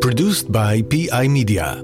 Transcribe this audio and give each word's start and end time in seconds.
Produced 0.00 0.52
by 0.52 0.82
PI 0.82 1.28
Media. 1.28 1.82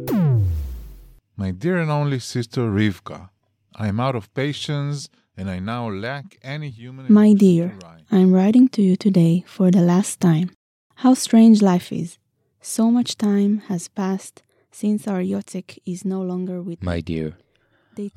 My 1.36 1.51
dear 1.51 1.78
and 1.78 1.90
only 1.90 2.21
sister 2.21 2.63
Rivka, 2.71 3.31
I 3.75 3.89
am 3.89 3.98
out 3.98 4.14
of 4.14 4.32
patience 4.35 5.09
and 5.37 5.51
I 5.51 5.59
now 5.59 5.91
lack 5.91 6.38
any 6.43 6.71
human. 6.71 7.12
My 7.12 7.33
dear. 7.35 7.77
I'm 8.11 8.33
writing 8.33 8.69
to 8.71 8.83
you 8.83 8.96
today 8.96 9.43
for 9.46 9.71
the 9.71 9.80
last 9.80 10.21
time. 10.21 10.51
How 10.96 11.15
strange 11.15 11.61
life 11.62 11.91
is. 11.93 12.19
So 12.61 12.91
much 12.91 13.16
time 13.16 13.59
has 13.66 13.89
passed 13.89 14.43
since 14.71 15.09
our 15.09 15.21
Yotzek 15.23 15.79
is 15.84 16.05
no 16.05 16.23
longer 16.23 16.62
with 16.62 16.82
My 16.82 17.00
dear, 17.00 17.37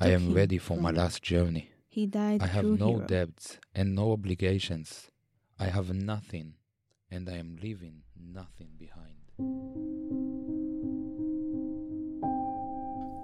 I 0.00 0.10
am 0.10 0.32
ready 0.32 0.58
for 0.58 0.76
my 0.76 0.92
last 0.92 1.22
journey. 1.22 1.70
He 1.88 2.06
died 2.06 2.42
I 2.42 2.46
have 2.46 2.64
no 2.64 2.94
hero. 2.94 3.06
debts 3.06 3.58
and 3.74 3.94
no 3.96 4.12
obligations. 4.12 5.10
I 5.58 5.66
have 5.66 5.92
nothing, 5.92 6.54
and 7.10 7.28
I 7.28 7.38
am 7.38 7.58
leaving 7.60 8.02
nothing 8.32 8.68
behind. 8.78 9.14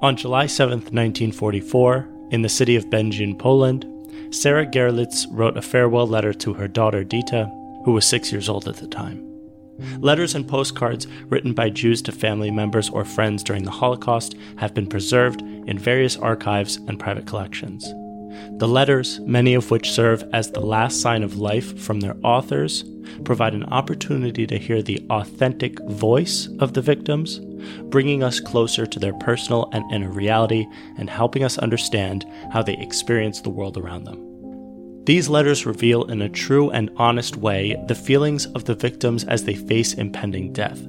On 0.02 0.16
July 0.16 0.46
7th, 0.46 0.92
1944, 0.92 2.08
in 2.30 2.42
the 2.42 2.48
city 2.48 2.76
of 2.76 2.86
Bedzin, 2.86 3.38
Poland, 3.38 3.86
Sarah 4.30 4.66
Gerlitz 4.66 5.26
wrote 5.30 5.56
a 5.56 5.62
farewell 5.62 6.06
letter 6.06 6.32
to 6.32 6.54
her 6.54 6.66
daughter 6.66 7.04
Dita, 7.04 7.44
who 7.84 7.92
was 7.92 8.06
six 8.06 8.32
years 8.32 8.48
old 8.48 8.66
at 8.66 8.76
the 8.76 8.88
time. 8.88 9.28
Letters 9.98 10.34
and 10.34 10.46
postcards 10.46 11.06
written 11.28 11.54
by 11.54 11.70
Jews 11.70 12.02
to 12.02 12.12
family 12.12 12.50
members 12.50 12.88
or 12.88 13.04
friends 13.04 13.42
during 13.42 13.64
the 13.64 13.70
Holocaust 13.70 14.34
have 14.58 14.74
been 14.74 14.86
preserved 14.86 15.40
in 15.40 15.78
various 15.78 16.16
archives 16.16 16.76
and 16.76 16.98
private 16.98 17.26
collections. 17.26 17.92
The 18.58 18.68
letters, 18.68 19.20
many 19.20 19.54
of 19.54 19.70
which 19.70 19.90
serve 19.90 20.24
as 20.32 20.50
the 20.50 20.60
last 20.60 21.00
sign 21.00 21.22
of 21.22 21.38
life 21.38 21.78
from 21.78 22.00
their 22.00 22.16
authors, 22.22 22.84
provide 23.24 23.54
an 23.54 23.64
opportunity 23.64 24.46
to 24.46 24.58
hear 24.58 24.82
the 24.82 25.04
authentic 25.10 25.78
voice 25.88 26.48
of 26.58 26.72
the 26.72 26.82
victims, 26.82 27.40
bringing 27.84 28.22
us 28.22 28.40
closer 28.40 28.86
to 28.86 28.98
their 28.98 29.14
personal 29.14 29.68
and 29.72 29.90
inner 29.92 30.10
reality 30.10 30.66
and 30.98 31.08
helping 31.10 31.44
us 31.44 31.58
understand 31.58 32.26
how 32.52 32.62
they 32.62 32.76
experience 32.78 33.40
the 33.40 33.50
world 33.50 33.76
around 33.76 34.04
them. 34.04 35.04
These 35.04 35.28
letters 35.28 35.66
reveal 35.66 36.04
in 36.04 36.22
a 36.22 36.28
true 36.28 36.70
and 36.70 36.90
honest 36.96 37.36
way 37.36 37.76
the 37.88 37.94
feelings 37.94 38.46
of 38.46 38.64
the 38.66 38.74
victims 38.76 39.24
as 39.24 39.44
they 39.44 39.54
face 39.54 39.94
impending 39.94 40.52
death. 40.52 40.80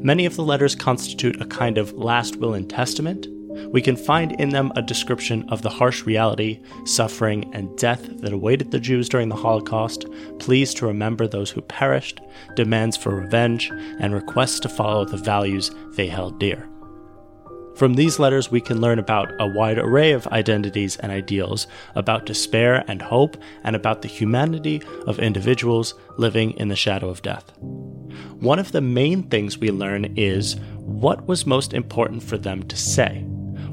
Many 0.00 0.24
of 0.24 0.34
the 0.34 0.44
letters 0.44 0.74
constitute 0.74 1.42
a 1.42 1.46
kind 1.46 1.76
of 1.76 1.92
last 1.92 2.36
will 2.36 2.54
and 2.54 2.70
testament. 2.70 3.26
We 3.72 3.82
can 3.82 3.96
find 3.96 4.32
in 4.40 4.50
them 4.50 4.72
a 4.76 4.82
description 4.82 5.48
of 5.48 5.62
the 5.62 5.68
harsh 5.68 6.04
reality, 6.06 6.60
suffering, 6.84 7.50
and 7.54 7.76
death 7.78 8.02
that 8.20 8.32
awaited 8.32 8.70
the 8.70 8.80
Jews 8.80 9.08
during 9.08 9.28
the 9.28 9.36
Holocaust, 9.36 10.06
pleas 10.38 10.74
to 10.74 10.86
remember 10.86 11.26
those 11.26 11.50
who 11.50 11.60
perished, 11.60 12.20
demands 12.54 12.96
for 12.96 13.14
revenge, 13.14 13.70
and 13.98 14.14
requests 14.14 14.60
to 14.60 14.68
follow 14.68 15.04
the 15.04 15.16
values 15.16 15.70
they 15.96 16.06
held 16.06 16.38
dear. 16.38 16.68
From 17.76 17.94
these 17.94 18.18
letters, 18.18 18.50
we 18.50 18.60
can 18.60 18.80
learn 18.80 18.98
about 18.98 19.32
a 19.40 19.46
wide 19.46 19.78
array 19.78 20.12
of 20.12 20.26
identities 20.26 20.96
and 20.96 21.10
ideals, 21.10 21.66
about 21.94 22.26
despair 22.26 22.84
and 22.88 23.00
hope, 23.00 23.36
and 23.64 23.74
about 23.74 24.02
the 24.02 24.08
humanity 24.08 24.82
of 25.06 25.18
individuals 25.18 25.94
living 26.18 26.50
in 26.52 26.68
the 26.68 26.76
shadow 26.76 27.08
of 27.08 27.22
death. 27.22 27.56
One 28.40 28.58
of 28.58 28.72
the 28.72 28.80
main 28.82 29.22
things 29.22 29.56
we 29.56 29.70
learn 29.70 30.16
is 30.16 30.56
what 30.76 31.26
was 31.26 31.46
most 31.46 31.72
important 31.72 32.22
for 32.22 32.36
them 32.36 32.64
to 32.64 32.76
say? 32.76 33.24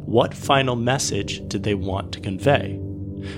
What 0.08 0.34
final 0.34 0.78
message 0.78 1.46
did 1.50 1.64
they 1.64 1.74
want 1.74 2.14
to 2.14 2.22
convey? 2.22 2.80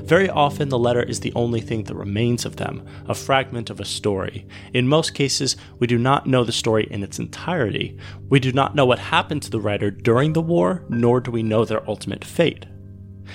Very 0.03 0.29
often, 0.29 0.69
the 0.69 0.77
letter 0.77 1.01
is 1.01 1.19
the 1.19 1.33
only 1.33 1.61
thing 1.61 1.85
that 1.85 1.95
remains 1.95 2.45
of 2.45 2.57
them, 2.57 2.85
a 3.07 3.15
fragment 3.15 3.71
of 3.71 3.79
a 3.79 3.85
story. 3.85 4.47
In 4.71 4.87
most 4.87 5.15
cases, 5.15 5.57
we 5.79 5.87
do 5.87 5.97
not 5.97 6.27
know 6.27 6.43
the 6.43 6.51
story 6.51 6.87
in 6.91 7.01
its 7.01 7.17
entirety. 7.17 7.97
We 8.29 8.39
do 8.39 8.51
not 8.51 8.75
know 8.75 8.85
what 8.85 8.99
happened 8.99 9.41
to 9.43 9.49
the 9.49 9.59
writer 9.59 9.89
during 9.89 10.33
the 10.33 10.43
war, 10.43 10.85
nor 10.89 11.19
do 11.19 11.31
we 11.31 11.41
know 11.41 11.65
their 11.65 11.89
ultimate 11.89 12.23
fate. 12.23 12.67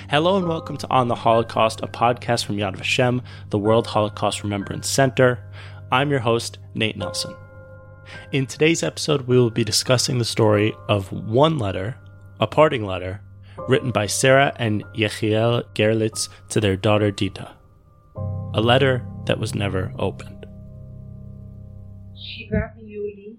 Hello 0.09 0.37
and 0.37 0.47
welcome 0.47 0.77
to 0.77 0.89
On 0.89 1.09
the 1.09 1.15
Holocaust, 1.15 1.81
a 1.81 1.87
podcast 1.87 2.45
from 2.45 2.55
Yad 2.55 2.77
Vashem, 2.77 3.21
the 3.49 3.59
World 3.59 3.87
Holocaust 3.87 4.43
Remembrance 4.43 4.89
Center. 4.89 5.43
I'm 5.91 6.09
your 6.09 6.21
host, 6.21 6.59
Nate 6.73 6.95
Nelson. 6.95 7.35
In 8.31 8.45
today's 8.45 8.81
episode, 8.81 9.27
we 9.27 9.37
will 9.37 9.51
be 9.51 9.65
discussing 9.65 10.19
the 10.19 10.23
story 10.23 10.73
of 10.87 11.11
one 11.11 11.57
letter, 11.57 11.97
a 12.39 12.47
parting 12.47 12.85
letter, 12.85 13.21
written 13.68 13.90
by 13.90 14.06
Sarah 14.06 14.52
and 14.56 14.82
Yechiel 14.94 15.64
Gerlitz 15.74 16.28
to 16.48 16.60
their 16.60 16.76
daughter 16.76 17.10
Dita. 17.10 17.50
A 18.54 18.60
letter 18.60 19.04
that 19.26 19.38
was 19.38 19.54
never 19.54 19.92
opened. 19.98 20.46
שבעה 22.14 22.66
ביולי 22.76 23.36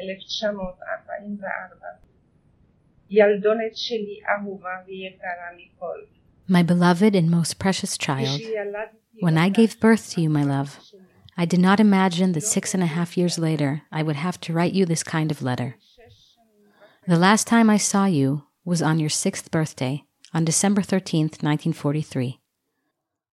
1944 0.00 1.48
ילדונת 3.10 3.76
שלי 3.76 4.20
אהובה 4.28 4.70
ויקרה 4.86 5.48
מכל. 5.56 6.00
My 6.48 6.62
beloved 6.62 7.14
and 7.14 7.30
most 7.30 7.58
precious 7.58 7.98
child, 7.98 8.40
כשילדתי 8.40 9.20
when 9.22 9.36
I 9.36 9.48
אותך, 9.48 9.58
gave 9.58 9.80
birth 9.80 10.10
to 10.14 10.20
you, 10.20 10.30
my 10.30 10.44
love, 10.44 10.78
שלי, 10.80 11.00
I 11.36 11.44
did 11.44 11.60
not 11.60 11.80
imagine 11.80 12.32
that 12.32 12.42
six 12.42 12.74
and 12.74 12.82
a 12.82 12.86
half 12.86 13.16
years 13.16 13.38
later 13.38 13.82
I 13.92 14.02
would 14.02 14.16
have 14.16 14.40
to 14.40 14.52
write 14.52 14.74
you 14.74 14.84
this 14.84 15.02
kind 15.02 15.30
of 15.30 15.42
letter. 15.42 15.76
The 17.06 17.18
last 17.18 17.46
time 17.46 17.70
I 17.70 17.78
saw 17.78 18.04
you 18.06 18.42
was 18.65 18.81
on 18.81 18.99
your 18.99 19.09
sixth 19.09 19.51
birthday, 19.51 20.03
on 20.33 20.45
December 20.45 20.81
13th, 20.81 21.43
1943. 21.43 22.39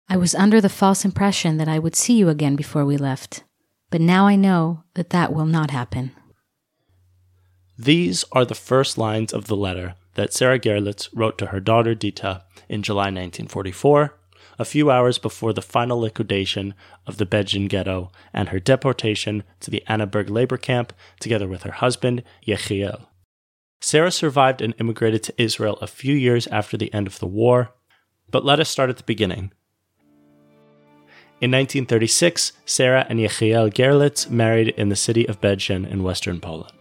I 0.10 0.18
was 0.18 0.34
under 0.34 0.62
the 0.62 0.70
false 0.70 1.04
impression 1.04 1.58
that 1.58 1.68
I 1.68 1.80
would 1.80 1.96
see 1.96 2.16
you 2.18 2.30
again 2.30 2.56
before 2.56 2.86
we 2.86 2.96
left, 2.96 3.44
but 3.90 4.00
now 4.00 4.26
I 4.26 4.36
know 4.36 4.84
that 4.94 5.10
that 5.10 5.34
will 5.34 5.46
not 5.46 5.72
happen. 5.72 6.12
These 7.78 8.24
are 8.32 8.46
the 8.46 8.56
first 8.56 8.98
lines 8.98 9.34
of 9.34 9.48
the 9.48 9.56
letter 9.56 9.96
that 10.16 10.34
Sarah 10.34 10.60
Gerlitz 10.60 11.10
wrote 11.14 11.38
to 11.38 11.48
her 11.48 11.60
daughter 11.60 11.94
Dita 11.94 12.44
in 12.70 12.82
July 12.82 13.12
1944, 13.12 14.18
a 14.58 14.66
few 14.66 14.90
hours 14.90 15.18
before 15.20 15.54
the 15.54 15.62
final 15.62 16.00
liquidation 16.00 16.74
of 17.06 17.18
the 17.18 17.26
Bedzin 17.26 17.68
ghetto 17.68 18.12
and 18.34 18.50
her 18.50 18.60
deportation 18.60 19.44
to 19.60 19.70
the 19.70 19.84
Annaberg 19.88 20.30
labor 20.30 20.58
camp 20.58 20.94
together 21.20 21.48
with 21.48 21.64
her 21.64 21.72
husband, 21.72 22.24
Yechiel. 22.48 23.06
Sarah 23.80 24.12
survived 24.12 24.62
and 24.62 24.74
immigrated 24.80 25.24
to 25.24 25.42
Israel 25.42 25.78
a 25.82 25.88
few 25.88 26.16
years 26.16 26.48
after 26.48 26.78
the 26.78 26.94
end 26.94 27.08
of 27.08 27.20
the 27.20 27.28
war, 27.28 27.74
but 28.30 28.44
let 28.44 28.60
us 28.60 28.70
start 28.70 28.90
at 28.90 28.98
the 28.98 29.04
beginning. 29.04 29.52
In 31.40 31.52
1936, 31.52 32.54
Sarah 32.66 33.06
and 33.10 33.20
Yechiel 33.20 33.72
Gerlitz 33.72 34.30
married 34.30 34.70
in 34.70 34.90
the 34.90 34.96
city 34.96 35.28
of 35.28 35.40
Bedzin 35.40 35.88
in 35.88 36.02
western 36.02 36.40
Poland. 36.40 36.74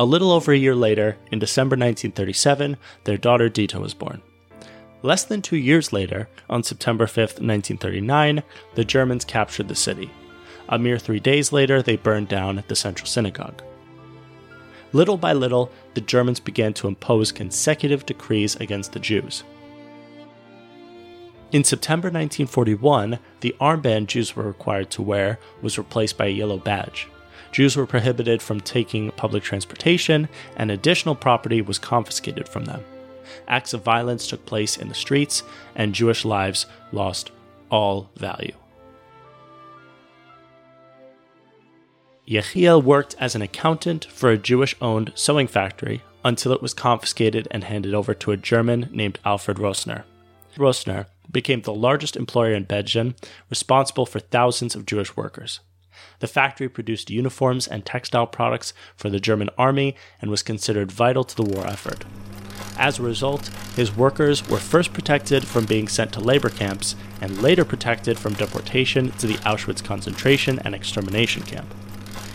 A 0.00 0.04
little 0.04 0.32
over 0.32 0.52
a 0.52 0.56
year 0.56 0.74
later, 0.74 1.16
in 1.30 1.38
December 1.38 1.74
1937, 1.74 2.76
their 3.04 3.16
daughter 3.16 3.48
Dita 3.48 3.78
was 3.78 3.94
born. 3.94 4.20
Less 5.02 5.24
than 5.24 5.42
two 5.42 5.56
years 5.56 5.92
later, 5.92 6.28
on 6.48 6.62
September 6.64 7.06
5, 7.06 7.16
1939, 7.16 8.42
the 8.74 8.84
Germans 8.84 9.24
captured 9.24 9.68
the 9.68 9.74
city. 9.74 10.10
A 10.68 10.78
mere 10.78 10.98
three 10.98 11.20
days 11.20 11.52
later, 11.52 11.82
they 11.82 11.96
burned 11.96 12.28
down 12.28 12.64
the 12.66 12.76
Central 12.76 13.06
Synagogue. 13.06 13.62
Little 14.92 15.16
by 15.16 15.32
little, 15.32 15.70
the 15.94 16.00
Germans 16.00 16.40
began 16.40 16.72
to 16.74 16.88
impose 16.88 17.32
consecutive 17.32 18.06
decrees 18.06 18.56
against 18.56 18.92
the 18.92 18.98
Jews. 18.98 19.44
In 21.52 21.64
September 21.64 22.06
1941, 22.06 23.18
the 23.40 23.54
armband 23.60 24.06
Jews 24.06 24.36
were 24.36 24.44
required 24.44 24.90
to 24.90 25.02
wear 25.02 25.38
was 25.62 25.78
replaced 25.78 26.16
by 26.16 26.26
a 26.26 26.30
yellow 26.30 26.58
badge. 26.58 27.08
Jews 27.50 27.76
were 27.76 27.86
prohibited 27.86 28.40
from 28.40 28.60
taking 28.60 29.10
public 29.12 29.42
transportation, 29.42 30.28
and 30.56 30.70
additional 30.70 31.16
property 31.16 31.60
was 31.60 31.78
confiscated 31.78 32.48
from 32.48 32.66
them. 32.66 32.84
Acts 33.48 33.74
of 33.74 33.82
violence 33.82 34.28
took 34.28 34.46
place 34.46 34.76
in 34.76 34.88
the 34.88 34.94
streets, 34.94 35.42
and 35.74 35.94
Jewish 35.94 36.24
lives 36.24 36.66
lost 36.92 37.32
all 37.70 38.10
value. 38.16 38.54
Yechiel 42.30 42.80
worked 42.80 43.16
as 43.18 43.34
an 43.34 43.42
accountant 43.42 44.04
for 44.04 44.30
a 44.30 44.38
Jewish 44.38 44.76
owned 44.80 45.10
sewing 45.16 45.48
factory 45.48 46.00
until 46.24 46.52
it 46.52 46.62
was 46.62 46.72
confiscated 46.72 47.48
and 47.50 47.64
handed 47.64 47.92
over 47.92 48.14
to 48.14 48.30
a 48.30 48.36
German 48.36 48.88
named 48.92 49.18
Alfred 49.24 49.56
Rosner. 49.56 50.04
Rosner 50.56 51.06
became 51.28 51.62
the 51.62 51.74
largest 51.74 52.16
employer 52.16 52.54
in 52.54 52.66
Bedzin, 52.66 53.16
responsible 53.48 54.06
for 54.06 54.20
thousands 54.20 54.76
of 54.76 54.86
Jewish 54.86 55.16
workers. 55.16 55.58
The 56.20 56.28
factory 56.28 56.68
produced 56.68 57.10
uniforms 57.10 57.66
and 57.66 57.84
textile 57.84 58.28
products 58.28 58.74
for 58.94 59.10
the 59.10 59.18
German 59.18 59.50
army 59.58 59.96
and 60.22 60.30
was 60.30 60.44
considered 60.44 60.92
vital 60.92 61.24
to 61.24 61.34
the 61.34 61.42
war 61.42 61.66
effort. 61.66 62.04
As 62.78 63.00
a 63.00 63.02
result, 63.02 63.48
his 63.74 63.96
workers 63.96 64.48
were 64.48 64.58
first 64.58 64.92
protected 64.92 65.44
from 65.44 65.66
being 65.66 65.88
sent 65.88 66.12
to 66.12 66.20
labor 66.20 66.48
camps 66.48 66.94
and 67.20 67.42
later 67.42 67.64
protected 67.64 68.20
from 68.20 68.34
deportation 68.34 69.10
to 69.18 69.26
the 69.26 69.38
Auschwitz 69.38 69.82
concentration 69.82 70.60
and 70.60 70.76
extermination 70.76 71.42
camp. 71.42 71.66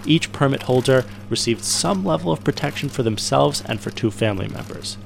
Each 0.05 0.31
permit 0.31 0.63
holder 0.63 1.05
received 1.29 1.63
some 1.63 2.05
level 2.05 2.31
of 2.31 2.43
protection 2.43 2.89
for 2.89 3.03
themselves 3.03 3.63
and 3.65 3.79
for 3.79 3.91
two 3.91 4.11
family 4.11 4.47
members. 4.47 4.97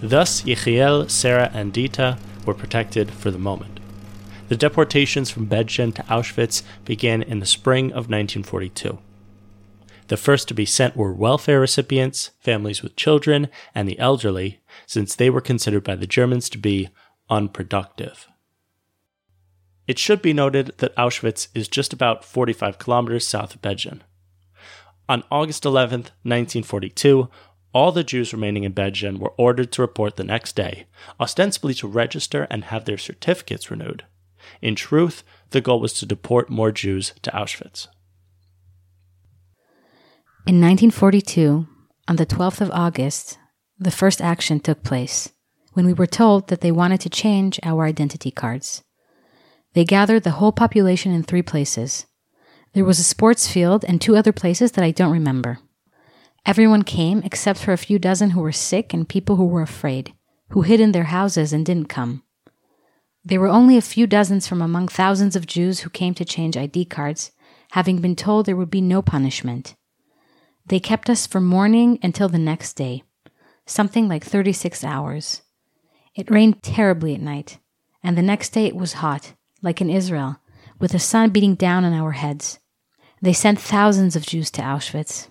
Thus, 0.00 0.42
Yechiel, 0.42 1.10
Sarah, 1.10 1.50
and 1.52 1.72
Dita 1.72 2.18
were 2.44 2.54
protected 2.54 3.10
for 3.10 3.30
the 3.30 3.38
moment. 3.38 3.80
The 4.48 4.56
deportations 4.56 5.30
from 5.30 5.46
Bedzin 5.46 5.94
to 5.94 6.02
Auschwitz 6.04 6.62
began 6.84 7.22
in 7.22 7.40
the 7.40 7.46
spring 7.46 7.86
of 7.86 8.08
1942. 8.08 8.98
The 10.06 10.16
first 10.16 10.48
to 10.48 10.54
be 10.54 10.64
sent 10.64 10.96
were 10.96 11.12
welfare 11.12 11.60
recipients, 11.60 12.30
families 12.40 12.82
with 12.82 12.96
children, 12.96 13.48
and 13.74 13.86
the 13.86 13.98
elderly, 13.98 14.60
since 14.86 15.14
they 15.14 15.28
were 15.28 15.42
considered 15.42 15.84
by 15.84 15.96
the 15.96 16.06
Germans 16.06 16.48
to 16.50 16.58
be 16.58 16.88
unproductive. 17.28 18.26
It 19.88 19.98
should 19.98 20.20
be 20.20 20.34
noted 20.34 20.74
that 20.78 20.94
Auschwitz 20.96 21.48
is 21.54 21.66
just 21.66 21.94
about 21.94 22.22
45 22.22 22.78
kilometers 22.78 23.26
south 23.26 23.54
of 23.54 23.62
Bedzin. 23.62 24.02
On 25.08 25.24
August 25.30 25.64
11, 25.64 26.00
1942, 26.00 27.30
all 27.72 27.90
the 27.90 28.04
Jews 28.04 28.34
remaining 28.34 28.64
in 28.64 28.74
Bedzin 28.74 29.18
were 29.18 29.32
ordered 29.38 29.72
to 29.72 29.82
report 29.82 30.16
the 30.16 30.24
next 30.24 30.54
day, 30.54 30.86
ostensibly 31.18 31.72
to 31.74 31.88
register 31.88 32.46
and 32.50 32.64
have 32.64 32.84
their 32.84 32.98
certificates 32.98 33.70
renewed. 33.70 34.04
In 34.60 34.74
truth, 34.74 35.24
the 35.50 35.62
goal 35.62 35.80
was 35.80 35.94
to 35.94 36.06
deport 36.06 36.50
more 36.50 36.70
Jews 36.70 37.14
to 37.22 37.30
Auschwitz. 37.30 37.88
In 40.46 40.60
1942, 40.60 41.66
on 42.06 42.16
the 42.16 42.26
12th 42.26 42.60
of 42.60 42.70
August, 42.72 43.38
the 43.78 43.90
first 43.90 44.20
action 44.20 44.60
took 44.60 44.82
place 44.82 45.30
when 45.72 45.86
we 45.86 45.94
were 45.94 46.06
told 46.06 46.48
that 46.48 46.60
they 46.60 46.72
wanted 46.72 47.00
to 47.00 47.10
change 47.10 47.58
our 47.62 47.84
identity 47.84 48.30
cards. 48.30 48.82
They 49.78 49.84
gathered 49.84 50.24
the 50.24 50.32
whole 50.32 50.50
population 50.50 51.12
in 51.12 51.22
three 51.22 51.40
places. 51.40 52.06
There 52.72 52.84
was 52.84 52.98
a 52.98 53.04
sports 53.04 53.46
field 53.46 53.84
and 53.86 54.00
two 54.00 54.16
other 54.16 54.32
places 54.32 54.72
that 54.72 54.82
I 54.82 54.90
don't 54.90 55.12
remember. 55.12 55.60
Everyone 56.44 56.82
came 56.82 57.22
except 57.22 57.60
for 57.60 57.72
a 57.72 57.78
few 57.78 57.96
dozen 57.96 58.30
who 58.30 58.40
were 58.40 58.50
sick 58.50 58.92
and 58.92 59.08
people 59.08 59.36
who 59.36 59.46
were 59.46 59.62
afraid, 59.62 60.14
who 60.48 60.62
hid 60.62 60.80
in 60.80 60.90
their 60.90 61.14
houses 61.14 61.52
and 61.52 61.64
didn't 61.64 61.88
come. 61.88 62.24
There 63.24 63.38
were 63.38 63.46
only 63.46 63.76
a 63.76 63.80
few 63.80 64.08
dozens 64.08 64.48
from 64.48 64.62
among 64.62 64.88
thousands 64.88 65.36
of 65.36 65.46
Jews 65.46 65.78
who 65.78 65.90
came 65.90 66.14
to 66.14 66.24
change 66.24 66.56
ID 66.56 66.86
cards, 66.86 67.30
having 67.70 68.00
been 68.00 68.16
told 68.16 68.46
there 68.46 68.56
would 68.56 68.70
be 68.70 68.80
no 68.80 69.00
punishment. 69.00 69.76
They 70.66 70.80
kept 70.80 71.08
us 71.08 71.24
from 71.24 71.46
morning 71.46 72.00
until 72.02 72.28
the 72.28 72.36
next 72.36 72.72
day, 72.72 73.04
something 73.64 74.08
like 74.08 74.24
36 74.24 74.82
hours. 74.82 75.42
It 76.16 76.32
rained 76.32 76.64
terribly 76.64 77.14
at 77.14 77.20
night, 77.20 77.58
and 78.02 78.18
the 78.18 78.22
next 78.22 78.48
day 78.48 78.66
it 78.66 78.74
was 78.74 78.94
hot, 78.94 79.34
like 79.62 79.80
in 79.80 79.90
Israel, 79.90 80.36
with 80.78 80.92
the 80.92 80.98
sun 80.98 81.30
beating 81.30 81.54
down 81.54 81.84
on 81.84 81.92
our 81.92 82.12
heads. 82.12 82.58
They 83.20 83.32
sent 83.32 83.60
thousands 83.60 84.14
of 84.16 84.26
Jews 84.26 84.50
to 84.52 84.62
Auschwitz. 84.62 85.28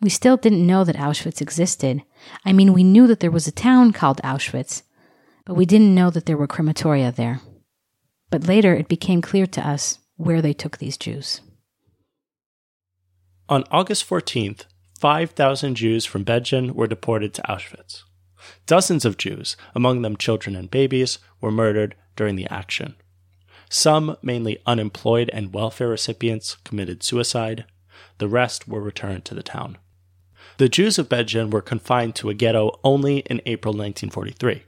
We 0.00 0.08
still 0.08 0.36
didn't 0.36 0.66
know 0.66 0.84
that 0.84 0.96
Auschwitz 0.96 1.40
existed. 1.40 2.02
I 2.44 2.52
mean, 2.52 2.72
we 2.72 2.84
knew 2.84 3.06
that 3.06 3.20
there 3.20 3.30
was 3.30 3.46
a 3.46 3.52
town 3.52 3.92
called 3.92 4.20
Auschwitz, 4.22 4.82
but 5.44 5.54
we 5.54 5.66
didn't 5.66 5.94
know 5.94 6.10
that 6.10 6.26
there 6.26 6.36
were 6.36 6.48
crematoria 6.48 7.14
there. 7.14 7.40
But 8.30 8.46
later 8.46 8.74
it 8.74 8.88
became 8.88 9.22
clear 9.22 9.46
to 9.46 9.66
us 9.66 9.98
where 10.16 10.42
they 10.42 10.52
took 10.52 10.78
these 10.78 10.96
Jews. 10.96 11.40
On 13.48 13.64
August 13.70 14.08
14th, 14.08 14.64
5,000 14.98 15.74
Jews 15.74 16.04
from 16.04 16.24
Bedzin 16.24 16.72
were 16.72 16.86
deported 16.86 17.34
to 17.34 17.42
Auschwitz. 17.42 18.02
Dozens 18.66 19.04
of 19.04 19.18
Jews, 19.18 19.56
among 19.74 20.02
them 20.02 20.16
children 20.16 20.56
and 20.56 20.70
babies, 20.70 21.18
were 21.40 21.50
murdered 21.50 21.96
during 22.16 22.36
the 22.36 22.46
action. 22.46 22.94
Some, 23.74 24.18
mainly 24.20 24.58
unemployed 24.66 25.30
and 25.32 25.54
welfare 25.54 25.88
recipients, 25.88 26.58
committed 26.62 27.02
suicide. 27.02 27.64
The 28.18 28.28
rest 28.28 28.68
were 28.68 28.82
returned 28.82 29.24
to 29.24 29.34
the 29.34 29.42
town. 29.42 29.78
The 30.58 30.68
Jews 30.68 30.98
of 30.98 31.08
Bedzin 31.08 31.50
were 31.50 31.62
confined 31.62 32.14
to 32.16 32.28
a 32.28 32.34
ghetto 32.34 32.78
only 32.84 33.20
in 33.20 33.40
April 33.46 33.72
1943. 33.72 34.64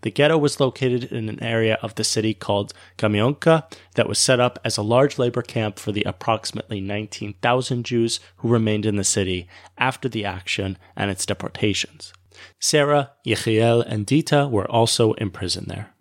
The 0.00 0.10
ghetto 0.10 0.38
was 0.38 0.58
located 0.58 1.12
in 1.12 1.28
an 1.28 1.42
area 1.42 1.78
of 1.82 1.96
the 1.96 2.02
city 2.02 2.32
called 2.32 2.72
Kamionka 2.96 3.70
that 3.96 4.08
was 4.08 4.18
set 4.18 4.40
up 4.40 4.58
as 4.64 4.78
a 4.78 4.82
large 4.82 5.18
labor 5.18 5.42
camp 5.42 5.78
for 5.78 5.92
the 5.92 6.04
approximately 6.04 6.80
19,000 6.80 7.84
Jews 7.84 8.20
who 8.38 8.48
remained 8.48 8.86
in 8.86 8.96
the 8.96 9.04
city 9.04 9.48
after 9.76 10.08
the 10.08 10.24
action 10.24 10.78
and 10.96 11.10
its 11.10 11.26
deportations. 11.26 12.14
Sarah, 12.58 13.10
Yechiel, 13.26 13.84
and 13.86 14.06
Dita 14.06 14.48
were 14.48 14.68
also 14.70 15.12
imprisoned 15.14 15.66
there. 15.66 15.92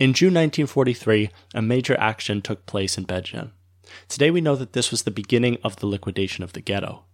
In 0.00 0.12
June 0.12 0.34
1943, 0.34 1.30
a 1.54 1.62
major 1.62 1.96
action 2.00 2.42
took 2.42 2.66
place 2.66 2.98
in 2.98 3.04
Bedzin. 3.04 3.52
Today 4.08 4.28
we 4.28 4.40
know 4.40 4.56
that 4.56 4.72
this 4.72 4.90
was 4.90 5.02
the 5.02 5.12
beginning 5.12 5.56
of 5.62 5.76
the 5.76 5.86
liquidation 5.86 6.42
of 6.42 6.52
the 6.52 6.60
ghetto. 6.60 7.04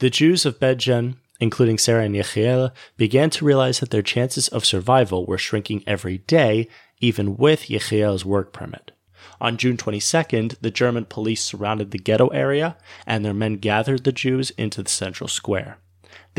The 0.00 0.10
Jews 0.10 0.44
of 0.44 0.60
Bedzin, 0.60 1.16
including 1.40 1.78
Sarah 1.78 2.04
and 2.04 2.14
Yechiel, 2.14 2.72
began 2.98 3.30
to 3.30 3.44
realize 3.46 3.80
that 3.80 3.90
their 3.90 4.02
chances 4.02 4.48
of 4.48 4.66
survival 4.66 5.24
were 5.24 5.38
shrinking 5.38 5.82
every 5.86 6.18
day, 6.18 6.68
even 7.00 7.38
with 7.38 7.68
Yechiel's 7.68 8.26
work 8.26 8.52
permit. 8.52 8.92
On 9.40 9.56
June 9.56 9.78
22nd, 9.78 10.58
the 10.60 10.70
German 10.70 11.06
police 11.06 11.42
surrounded 11.42 11.90
the 11.90 11.98
ghetto 11.98 12.28
area, 12.28 12.76
and 13.06 13.24
their 13.24 13.32
men 13.32 13.54
gathered 13.54 14.04
the 14.04 14.12
Jews 14.12 14.50
into 14.58 14.82
the 14.82 14.90
central 14.90 15.28
square. 15.28 15.78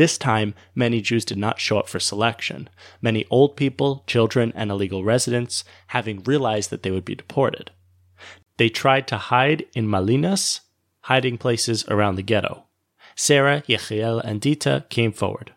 This 0.02 0.18
time, 0.18 0.56
many 0.74 1.00
Jews 1.00 1.24
did 1.24 1.38
not 1.38 1.60
show 1.60 1.78
up 1.78 1.88
for 1.88 2.00
selection, 2.00 2.68
many 3.00 3.24
old 3.30 3.56
people, 3.56 4.02
children, 4.08 4.52
and 4.56 4.68
illegal 4.68 5.04
residents 5.04 5.62
having 5.86 6.24
realized 6.24 6.70
that 6.70 6.82
they 6.82 6.90
would 6.90 7.04
be 7.04 7.14
deported. 7.14 7.70
They 8.56 8.68
tried 8.68 9.06
to 9.06 9.16
hide 9.16 9.64
in 9.76 9.88
malinas, 9.88 10.62
hiding 11.02 11.38
places 11.38 11.84
around 11.86 12.16
the 12.16 12.24
ghetto. 12.24 12.64
Sarah, 13.14 13.62
Yechiel, 13.68 14.20
and 14.24 14.40
Dita 14.40 14.86
came 14.88 15.12
forward. 15.12 15.52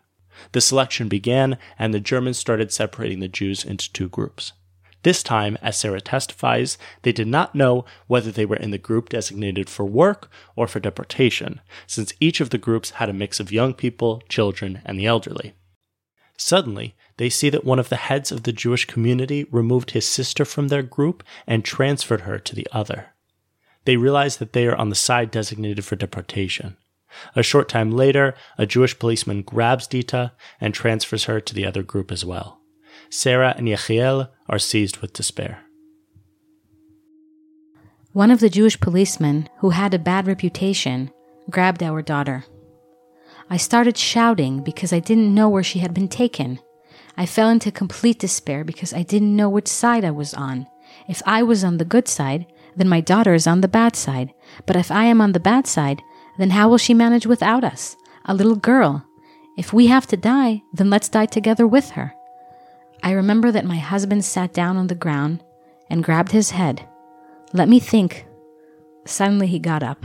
The 0.52 0.60
selection 0.60 1.08
began, 1.08 1.58
and 1.76 1.92
the 1.92 1.98
Germans 1.98 2.38
started 2.38 2.70
separating 2.70 3.18
the 3.18 3.26
Jews 3.26 3.64
into 3.64 3.92
two 3.92 4.08
groups. 4.08 4.52
This 5.06 5.22
time, 5.22 5.56
as 5.62 5.76
Sarah 5.76 6.00
testifies, 6.00 6.78
they 7.02 7.12
did 7.12 7.28
not 7.28 7.54
know 7.54 7.84
whether 8.08 8.32
they 8.32 8.44
were 8.44 8.56
in 8.56 8.72
the 8.72 8.76
group 8.76 9.10
designated 9.10 9.70
for 9.70 9.84
work 9.84 10.28
or 10.56 10.66
for 10.66 10.80
deportation, 10.80 11.60
since 11.86 12.12
each 12.18 12.40
of 12.40 12.50
the 12.50 12.58
groups 12.58 12.90
had 12.90 13.08
a 13.08 13.12
mix 13.12 13.38
of 13.38 13.52
young 13.52 13.72
people, 13.72 14.20
children, 14.28 14.82
and 14.84 14.98
the 14.98 15.06
elderly. 15.06 15.54
Suddenly, 16.36 16.96
they 17.18 17.30
see 17.30 17.50
that 17.50 17.64
one 17.64 17.78
of 17.78 17.88
the 17.88 17.94
heads 17.94 18.32
of 18.32 18.42
the 18.42 18.52
Jewish 18.52 18.84
community 18.84 19.46
removed 19.52 19.92
his 19.92 20.08
sister 20.08 20.44
from 20.44 20.66
their 20.66 20.82
group 20.82 21.22
and 21.46 21.64
transferred 21.64 22.22
her 22.22 22.40
to 22.40 22.56
the 22.56 22.66
other. 22.72 23.10
They 23.84 23.96
realize 23.96 24.38
that 24.38 24.54
they 24.54 24.66
are 24.66 24.74
on 24.74 24.88
the 24.88 24.96
side 24.96 25.30
designated 25.30 25.84
for 25.84 25.94
deportation. 25.94 26.78
A 27.36 27.44
short 27.44 27.68
time 27.68 27.92
later, 27.92 28.34
a 28.58 28.66
Jewish 28.66 28.98
policeman 28.98 29.42
grabs 29.42 29.86
Dita 29.86 30.32
and 30.60 30.74
transfers 30.74 31.26
her 31.26 31.40
to 31.40 31.54
the 31.54 31.64
other 31.64 31.84
group 31.84 32.10
as 32.10 32.24
well. 32.24 32.60
Sarah 33.10 33.54
and 33.56 33.68
Yechiel 33.68 34.28
are 34.48 34.58
seized 34.58 34.98
with 34.98 35.12
despair. 35.12 35.62
One 38.12 38.30
of 38.30 38.40
the 38.40 38.48
Jewish 38.48 38.80
policemen, 38.80 39.48
who 39.58 39.70
had 39.70 39.92
a 39.92 39.98
bad 39.98 40.26
reputation, 40.26 41.10
grabbed 41.50 41.82
our 41.82 42.00
daughter. 42.00 42.44
I 43.50 43.58
started 43.58 43.96
shouting 43.96 44.62
because 44.62 44.92
I 44.92 45.00
didn't 45.00 45.34
know 45.34 45.48
where 45.48 45.62
she 45.62 45.80
had 45.80 45.92
been 45.92 46.08
taken. 46.08 46.58
I 47.16 47.26
fell 47.26 47.48
into 47.48 47.70
complete 47.70 48.18
despair 48.18 48.64
because 48.64 48.92
I 48.92 49.02
didn't 49.02 49.36
know 49.36 49.48
which 49.48 49.68
side 49.68 50.04
I 50.04 50.10
was 50.10 50.34
on. 50.34 50.66
If 51.08 51.22
I 51.26 51.42
was 51.42 51.62
on 51.62 51.76
the 51.76 51.84
good 51.84 52.08
side, 52.08 52.46
then 52.74 52.88
my 52.88 53.00
daughter 53.00 53.34
is 53.34 53.46
on 53.46 53.60
the 53.60 53.68
bad 53.68 53.96
side. 53.96 54.32
But 54.66 54.76
if 54.76 54.90
I 54.90 55.04
am 55.04 55.20
on 55.20 55.32
the 55.32 55.40
bad 55.40 55.66
side, 55.66 56.00
then 56.38 56.50
how 56.50 56.68
will 56.68 56.78
she 56.78 56.94
manage 56.94 57.26
without 57.26 57.64
us? 57.64 57.96
A 58.24 58.34
little 58.34 58.56
girl. 58.56 59.04
If 59.56 59.72
we 59.72 59.86
have 59.86 60.06
to 60.08 60.16
die, 60.16 60.62
then 60.72 60.90
let's 60.90 61.08
die 61.08 61.26
together 61.26 61.66
with 61.66 61.90
her. 61.90 62.14
I 63.02 63.12
remember 63.12 63.52
that 63.52 63.64
my 63.64 63.76
husband 63.76 64.24
sat 64.24 64.52
down 64.52 64.76
on 64.76 64.86
the 64.86 64.94
ground 64.94 65.42
and 65.88 66.04
grabbed 66.04 66.32
his 66.32 66.50
head. 66.50 66.86
Let 67.52 67.68
me 67.68 67.78
think. 67.78 68.26
Suddenly 69.04 69.46
he 69.46 69.58
got 69.58 69.82
up. 69.82 70.04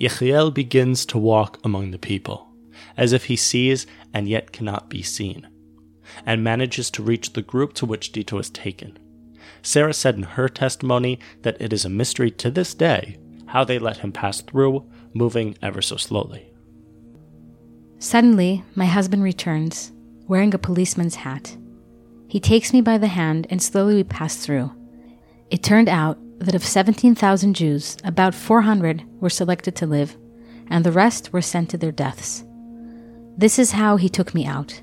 Yechiel 0.00 0.52
begins 0.52 1.06
to 1.06 1.18
walk 1.18 1.58
among 1.64 1.90
the 1.90 1.98
people, 1.98 2.48
as 2.96 3.12
if 3.12 3.26
he 3.26 3.36
sees 3.36 3.86
and 4.12 4.28
yet 4.28 4.52
cannot 4.52 4.90
be 4.90 5.02
seen, 5.02 5.48
and 6.26 6.44
manages 6.44 6.90
to 6.90 7.02
reach 7.02 7.32
the 7.32 7.42
group 7.42 7.72
to 7.74 7.86
which 7.86 8.12
Dita 8.12 8.36
is 8.38 8.50
taken. 8.50 8.98
Sarah 9.62 9.94
said 9.94 10.16
in 10.16 10.22
her 10.22 10.48
testimony 10.48 11.18
that 11.42 11.60
it 11.60 11.72
is 11.72 11.84
a 11.84 11.90
mystery 11.90 12.30
to 12.32 12.50
this 12.50 12.74
day 12.74 13.18
how 13.46 13.64
they 13.64 13.78
let 13.78 13.98
him 13.98 14.12
pass 14.12 14.40
through, 14.40 14.84
moving 15.14 15.56
ever 15.62 15.80
so 15.80 15.96
slowly. 15.96 16.52
Suddenly, 17.98 18.64
my 18.74 18.84
husband 18.84 19.22
returns, 19.22 19.92
wearing 20.26 20.52
a 20.52 20.58
policeman's 20.58 21.14
hat. 21.14 21.56
He 22.28 22.40
takes 22.40 22.72
me 22.72 22.80
by 22.80 22.98
the 22.98 23.06
hand 23.06 23.46
and 23.50 23.62
slowly 23.62 23.94
we 23.94 24.04
pass 24.04 24.36
through. 24.36 24.72
It 25.50 25.62
turned 25.62 25.88
out 25.88 26.18
that 26.38 26.54
of 26.54 26.64
17,000 26.64 27.54
Jews, 27.54 27.96
about 28.04 28.34
400 28.34 29.04
were 29.20 29.30
selected 29.30 29.76
to 29.76 29.86
live, 29.86 30.16
and 30.68 30.84
the 30.84 30.92
rest 30.92 31.32
were 31.32 31.42
sent 31.42 31.70
to 31.70 31.78
their 31.78 31.92
deaths. 31.92 32.44
This 33.36 33.58
is 33.58 33.72
how 33.72 33.96
he 33.96 34.08
took 34.08 34.34
me 34.34 34.44
out. 34.44 34.82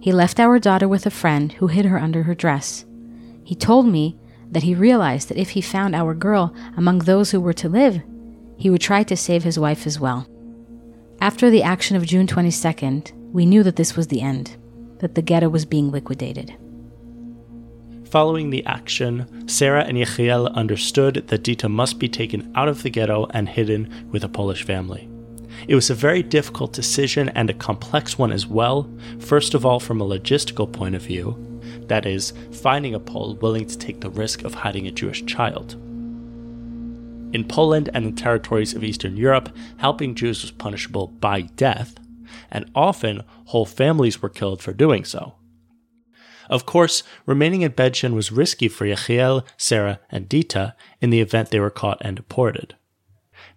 He 0.00 0.12
left 0.12 0.38
our 0.38 0.58
daughter 0.58 0.86
with 0.86 1.06
a 1.06 1.10
friend 1.10 1.52
who 1.52 1.66
hid 1.66 1.86
her 1.86 1.98
under 1.98 2.24
her 2.24 2.34
dress. 2.34 2.84
He 3.42 3.54
told 3.54 3.86
me 3.86 4.16
that 4.50 4.62
he 4.62 4.74
realized 4.74 5.28
that 5.28 5.38
if 5.38 5.50
he 5.50 5.60
found 5.60 5.94
our 5.94 6.14
girl 6.14 6.54
among 6.76 7.00
those 7.00 7.30
who 7.30 7.40
were 7.40 7.52
to 7.54 7.68
live, 7.68 8.02
he 8.56 8.70
would 8.70 8.80
try 8.80 9.02
to 9.02 9.16
save 9.16 9.42
his 9.42 9.58
wife 9.58 9.86
as 9.86 9.98
well. 9.98 10.26
After 11.20 11.50
the 11.50 11.62
action 11.62 11.96
of 11.96 12.06
June 12.06 12.26
22nd, 12.26 13.12
we 13.32 13.46
knew 13.46 13.62
that 13.62 13.76
this 13.76 13.96
was 13.96 14.08
the 14.08 14.20
end, 14.20 14.56
that 14.98 15.14
the 15.14 15.22
ghetto 15.22 15.48
was 15.48 15.64
being 15.64 15.90
liquidated. 15.90 16.54
Following 18.10 18.50
the 18.50 18.64
action, 18.66 19.48
Sarah 19.48 19.82
and 19.82 19.98
Yechiel 19.98 20.52
understood 20.54 21.24
that 21.26 21.42
Dita 21.42 21.68
must 21.68 21.98
be 21.98 22.08
taken 22.08 22.52
out 22.54 22.68
of 22.68 22.84
the 22.84 22.90
ghetto 22.90 23.26
and 23.30 23.48
hidden 23.48 23.92
with 24.12 24.22
a 24.22 24.28
Polish 24.28 24.62
family. 24.62 25.08
It 25.66 25.74
was 25.74 25.90
a 25.90 25.94
very 25.94 26.22
difficult 26.22 26.72
decision 26.72 27.30
and 27.30 27.50
a 27.50 27.54
complex 27.54 28.16
one 28.16 28.30
as 28.30 28.46
well, 28.46 28.88
first 29.18 29.54
of 29.54 29.66
all, 29.66 29.80
from 29.80 30.00
a 30.00 30.06
logistical 30.06 30.70
point 30.70 30.94
of 30.94 31.02
view, 31.02 31.60
that 31.88 32.06
is, 32.06 32.32
finding 32.52 32.94
a 32.94 33.00
Pole 33.00 33.34
willing 33.36 33.66
to 33.66 33.76
take 33.76 34.00
the 34.00 34.10
risk 34.10 34.44
of 34.44 34.54
hiding 34.54 34.86
a 34.86 34.92
Jewish 34.92 35.26
child. 35.26 35.72
In 37.34 37.44
Poland 37.48 37.90
and 37.92 38.06
the 38.06 38.12
territories 38.12 38.72
of 38.72 38.84
Eastern 38.84 39.16
Europe, 39.16 39.48
helping 39.78 40.14
Jews 40.14 40.42
was 40.42 40.52
punishable 40.52 41.08
by 41.08 41.42
death, 41.42 41.96
and 42.52 42.70
often 42.72 43.24
whole 43.46 43.66
families 43.66 44.22
were 44.22 44.28
killed 44.28 44.62
for 44.62 44.72
doing 44.72 45.04
so. 45.04 45.34
Of 46.48 46.66
course, 46.66 47.02
remaining 47.24 47.62
in 47.62 47.72
Bedzin 47.72 48.14
was 48.14 48.32
risky 48.32 48.68
for 48.68 48.86
Yechiel, 48.86 49.44
Sarah, 49.56 50.00
and 50.10 50.28
Dita 50.28 50.74
in 51.00 51.10
the 51.10 51.20
event 51.20 51.50
they 51.50 51.60
were 51.60 51.70
caught 51.70 51.98
and 52.00 52.16
deported. 52.16 52.74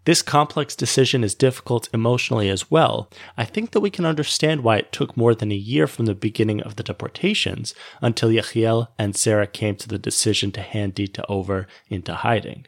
This 0.06 0.22
complex 0.22 0.76
decision 0.76 1.24
is 1.24 1.36
difficult 1.36 1.90
emotionally 1.94 2.50
as 2.50 2.72
well. 2.72 3.12
I 3.38 3.46
think 3.46 3.72
that 3.72 3.82
we 3.82 3.90
can 3.90 4.06
understand 4.06 4.64
why 4.64 4.78
it 4.78 4.92
took 4.92 5.16
more 5.16 5.36
than 5.36 5.52
a 5.52 5.56
year 5.56 5.88
from 5.88 6.06
the 6.06 6.16
beginning 6.16 6.62
of 6.62 6.78
the 6.78 6.84
deportations 6.84 7.76
until 8.02 8.30
Yechiel 8.30 8.88
and 8.98 9.16
Sarah 9.16 9.48
came 9.48 9.76
to 9.76 9.88
the 9.88 10.00
decision 10.00 10.52
to 10.54 10.62
hand 10.62 10.96
Dita 10.96 11.26
over 11.28 11.68
into 11.90 12.16
hiding. 12.16 12.66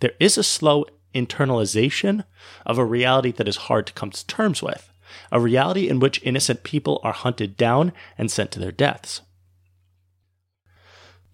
There 0.00 0.12
is 0.18 0.36
a 0.36 0.42
slow 0.42 0.84
internalization 1.14 2.24
of 2.66 2.78
a 2.78 2.84
reality 2.84 3.32
that 3.32 3.48
is 3.48 3.56
hard 3.56 3.86
to 3.86 3.92
come 3.92 4.10
to 4.10 4.26
terms 4.26 4.62
with, 4.62 4.92
a 5.32 5.40
reality 5.40 5.88
in 5.88 6.00
which 6.00 6.22
innocent 6.22 6.64
people 6.64 7.00
are 7.02 7.12
hunted 7.12 7.56
down 7.56 7.92
and 8.16 8.30
sent 8.30 8.50
to 8.52 8.60
their 8.60 8.72
deaths. 8.72 9.22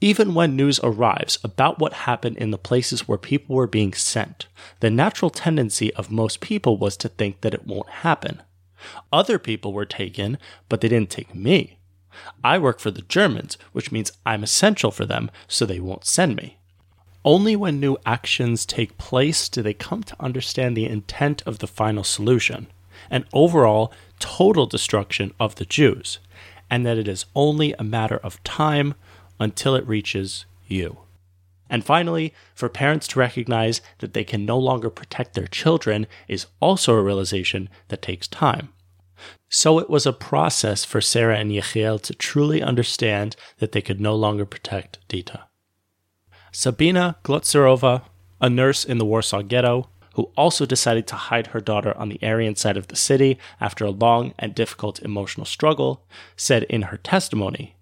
Even 0.05 0.35
when 0.35 0.55
news 0.55 0.79
arrives 0.83 1.39
about 1.43 1.79
what 1.79 2.05
happened 2.05 2.37
in 2.37 2.51
the 2.51 2.59
places 2.59 3.09
where 3.09 3.17
people 3.17 3.57
were 3.57 3.67
being 3.67 3.95
sent, 3.95 4.49
the 4.81 4.91
natural 4.91 5.31
tendency 5.31 5.95
of 5.95 6.11
most 6.11 6.43
people 6.43 6.77
was 6.77 6.95
to 6.99 7.09
think 7.09 7.41
that 7.41 7.55
it 7.55 7.67
won't 7.67 7.89
happen. 7.89 8.43
Other 9.11 9.39
people 9.39 9.73
were 9.73 9.87
taken, 9.87 10.37
but 10.69 10.83
they 10.83 10.89
didn't 10.89 11.09
take 11.09 11.35
me. 11.35 11.79
I 12.45 12.59
work 12.59 12.81
for 12.81 12.91
the 12.91 13.01
Germans, 13.01 13.57
which 13.73 13.91
means 13.91 14.13
I'm 14.27 14.45
essential 14.45 14.91
for 14.91 15.07
them, 15.07 15.31
so 15.49 15.65
they 15.65 15.81
won't 15.81 16.05
send 16.05 16.37
me. 16.37 16.59
Only 17.25 17.57
when 17.57 17.81
new 17.81 17.97
actions 18.05 18.67
take 18.67 18.99
place 18.99 19.49
do 19.49 19.63
they 19.63 19.73
come 19.73 20.03
to 20.03 20.23
understand 20.23 20.77
the 20.77 20.85
intent 20.85 21.43
of 21.47 21.61
the 21.61 21.67
final 21.67 22.05
solution, 22.05 22.67
an 23.09 23.25
overall 23.33 23.91
total 24.19 24.67
destruction 24.67 25.33
of 25.41 25.55
the 25.55 25.65
Jews, 25.65 26.19
and 26.69 26.85
that 26.85 26.99
it 26.99 27.09
is 27.09 27.25
only 27.35 27.73
a 27.79 27.83
matter 27.83 28.19
of 28.19 28.45
time 28.45 28.95
until 29.39 29.75
it 29.75 29.87
reaches 29.87 30.47
you. 30.67 30.99
And 31.71 31.85
finally, 31.85 32.35
for 32.55 32.69
parents 32.69 33.07
to 33.09 33.19
recognize 33.19 33.81
that 33.99 34.13
they 34.13 34.25
can 34.25 34.45
no 34.45 34.59
longer 34.59 34.91
protect 34.91 35.35
their 35.35 35.47
children 35.47 36.07
is 36.29 36.47
also 36.61 36.95
a 36.95 37.03
realization 37.03 37.69
that 37.89 38.03
takes 38.03 38.29
time. 38.29 38.73
So 39.49 39.79
it 39.79 39.89
was 39.89 40.07
a 40.07 40.13
process 40.13 40.85
for 40.85 41.01
Sarah 41.01 41.39
and 41.39 41.51
Yechiel 41.51 42.01
to 42.03 42.15
truly 42.15 42.63
understand 42.63 43.37
that 43.59 43.73
they 43.73 43.81
could 43.81 44.01
no 44.01 44.15
longer 44.15 44.45
protect 44.45 44.99
Dita. 45.09 45.45
Sabina 46.53 47.17
Glotzerova, 47.25 48.03
a 48.41 48.51
nurse 48.51 48.85
in 48.85 48.99
the 48.99 49.05
Warsaw 49.05 49.43
Ghetto, 49.43 49.89
who 50.15 50.31
also 50.37 50.67
decided 50.67 51.07
to 51.09 51.17
hide 51.17 51.49
her 51.49 51.61
daughter 51.61 51.97
on 51.97 52.09
the 52.09 52.21
Aryan 52.23 52.55
side 52.55 52.77
of 52.77 52.89
the 52.89 52.97
city 52.97 53.39
after 53.61 53.85
a 53.85 53.91
long 53.91 54.33
and 54.39 54.55
difficult 54.55 55.03
emotional 55.03 55.47
struggle, 55.47 56.05
said 56.37 56.63
in 56.65 56.83
her 56.83 56.97
testimony 56.99 57.75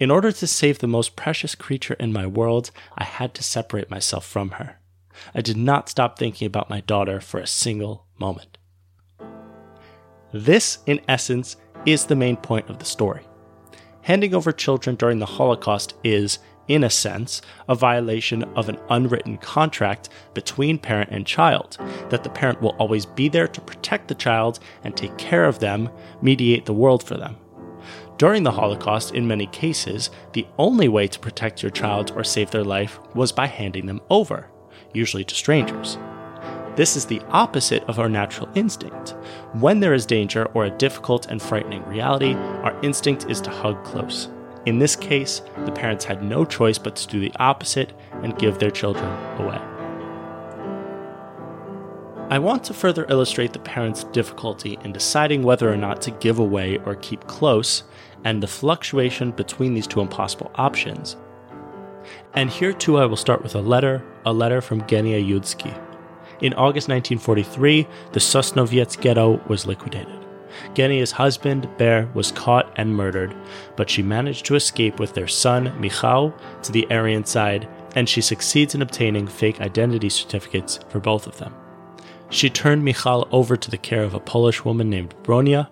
in 0.00 0.10
order 0.10 0.32
to 0.32 0.46
save 0.46 0.78
the 0.78 0.86
most 0.86 1.16
precious 1.16 1.54
creature 1.54 1.94
in 1.94 2.12
my 2.12 2.26
world, 2.26 2.70
I 2.98 3.04
had 3.04 3.34
to 3.34 3.42
separate 3.42 3.90
myself 3.90 4.26
from 4.26 4.52
her. 4.52 4.80
I 5.34 5.40
did 5.40 5.56
not 5.56 5.88
stop 5.88 6.18
thinking 6.18 6.46
about 6.46 6.70
my 6.70 6.80
daughter 6.80 7.20
for 7.20 7.38
a 7.38 7.46
single 7.46 8.06
moment. 8.18 8.58
This, 10.32 10.78
in 10.86 11.00
essence, 11.06 11.56
is 11.86 12.06
the 12.06 12.16
main 12.16 12.36
point 12.36 12.68
of 12.68 12.80
the 12.80 12.84
story. 12.84 13.22
Handing 14.02 14.34
over 14.34 14.50
children 14.50 14.96
during 14.96 15.20
the 15.20 15.26
Holocaust 15.26 15.94
is, 16.02 16.40
in 16.66 16.82
a 16.82 16.90
sense, 16.90 17.40
a 17.68 17.76
violation 17.76 18.42
of 18.56 18.68
an 18.68 18.78
unwritten 18.90 19.38
contract 19.38 20.08
between 20.34 20.78
parent 20.78 21.10
and 21.12 21.24
child, 21.24 21.78
that 22.10 22.24
the 22.24 22.30
parent 22.30 22.60
will 22.60 22.74
always 22.80 23.06
be 23.06 23.28
there 23.28 23.46
to 23.46 23.60
protect 23.60 24.08
the 24.08 24.14
child 24.14 24.58
and 24.82 24.96
take 24.96 25.16
care 25.18 25.44
of 25.44 25.60
them, 25.60 25.88
mediate 26.20 26.66
the 26.66 26.74
world 26.74 27.04
for 27.04 27.16
them. 27.16 27.36
During 28.16 28.44
the 28.44 28.52
Holocaust, 28.52 29.12
in 29.12 29.26
many 29.26 29.46
cases, 29.46 30.10
the 30.34 30.46
only 30.56 30.88
way 30.88 31.08
to 31.08 31.18
protect 31.18 31.62
your 31.62 31.70
child 31.70 32.12
or 32.14 32.22
save 32.22 32.50
their 32.50 32.62
life 32.62 33.00
was 33.14 33.32
by 33.32 33.46
handing 33.46 33.86
them 33.86 34.00
over, 34.08 34.48
usually 34.92 35.24
to 35.24 35.34
strangers. 35.34 35.98
This 36.76 36.96
is 36.96 37.06
the 37.06 37.22
opposite 37.28 37.82
of 37.84 37.98
our 37.98 38.08
natural 38.08 38.48
instinct. 38.54 39.14
When 39.52 39.80
there 39.80 39.94
is 39.94 40.06
danger 40.06 40.46
or 40.54 40.64
a 40.64 40.76
difficult 40.78 41.26
and 41.26 41.42
frightening 41.42 41.84
reality, 41.86 42.34
our 42.34 42.78
instinct 42.84 43.26
is 43.28 43.40
to 43.42 43.50
hug 43.50 43.82
close. 43.84 44.28
In 44.66 44.78
this 44.78 44.94
case, 44.94 45.42
the 45.64 45.72
parents 45.72 46.04
had 46.04 46.22
no 46.22 46.44
choice 46.44 46.78
but 46.78 46.94
to 46.96 47.08
do 47.08 47.20
the 47.20 47.32
opposite 47.36 47.92
and 48.22 48.38
give 48.38 48.58
their 48.58 48.70
children 48.70 49.06
away. 49.38 49.60
I 52.34 52.40
want 52.40 52.64
to 52.64 52.74
further 52.74 53.06
illustrate 53.08 53.52
the 53.52 53.60
parents' 53.60 54.02
difficulty 54.02 54.76
in 54.82 54.92
deciding 54.92 55.44
whether 55.44 55.72
or 55.72 55.76
not 55.76 56.02
to 56.02 56.10
give 56.10 56.40
away 56.40 56.78
or 56.78 56.96
keep 56.96 57.24
close 57.28 57.84
and 58.24 58.42
the 58.42 58.48
fluctuation 58.48 59.30
between 59.30 59.72
these 59.72 59.86
two 59.86 60.00
impossible 60.00 60.50
options. 60.56 61.14
And 62.32 62.50
here 62.50 62.72
too, 62.72 62.98
I 62.98 63.06
will 63.06 63.16
start 63.16 63.44
with 63.44 63.54
a 63.54 63.60
letter, 63.60 64.02
a 64.26 64.32
letter 64.32 64.60
from 64.60 64.84
Genia 64.88 65.20
Yudsky. 65.20 65.72
In 66.40 66.54
August 66.54 66.88
1943, 66.88 67.86
the 68.10 68.18
Sosnowiec 68.18 69.00
ghetto 69.00 69.40
was 69.46 69.64
liquidated. 69.64 70.18
Genia's 70.74 71.12
husband, 71.12 71.68
Ber, 71.78 72.10
was 72.14 72.32
caught 72.32 72.72
and 72.74 72.96
murdered, 72.96 73.32
but 73.76 73.88
she 73.88 74.02
managed 74.02 74.44
to 74.46 74.56
escape 74.56 74.98
with 74.98 75.14
their 75.14 75.28
son, 75.28 75.72
Michał, 75.80 76.34
to 76.64 76.72
the 76.72 76.90
Aryan 76.90 77.24
side, 77.24 77.68
and 77.94 78.08
she 78.08 78.20
succeeds 78.20 78.74
in 78.74 78.82
obtaining 78.82 79.28
fake 79.28 79.60
identity 79.60 80.08
certificates 80.08 80.80
for 80.88 80.98
both 80.98 81.28
of 81.28 81.38
them. 81.38 81.54
She 82.30 82.50
turned 82.50 82.84
Michal 82.84 83.28
over 83.30 83.56
to 83.56 83.70
the 83.70 83.78
care 83.78 84.02
of 84.02 84.14
a 84.14 84.20
Polish 84.20 84.64
woman 84.64 84.90
named 84.90 85.14
Bronia, 85.22 85.68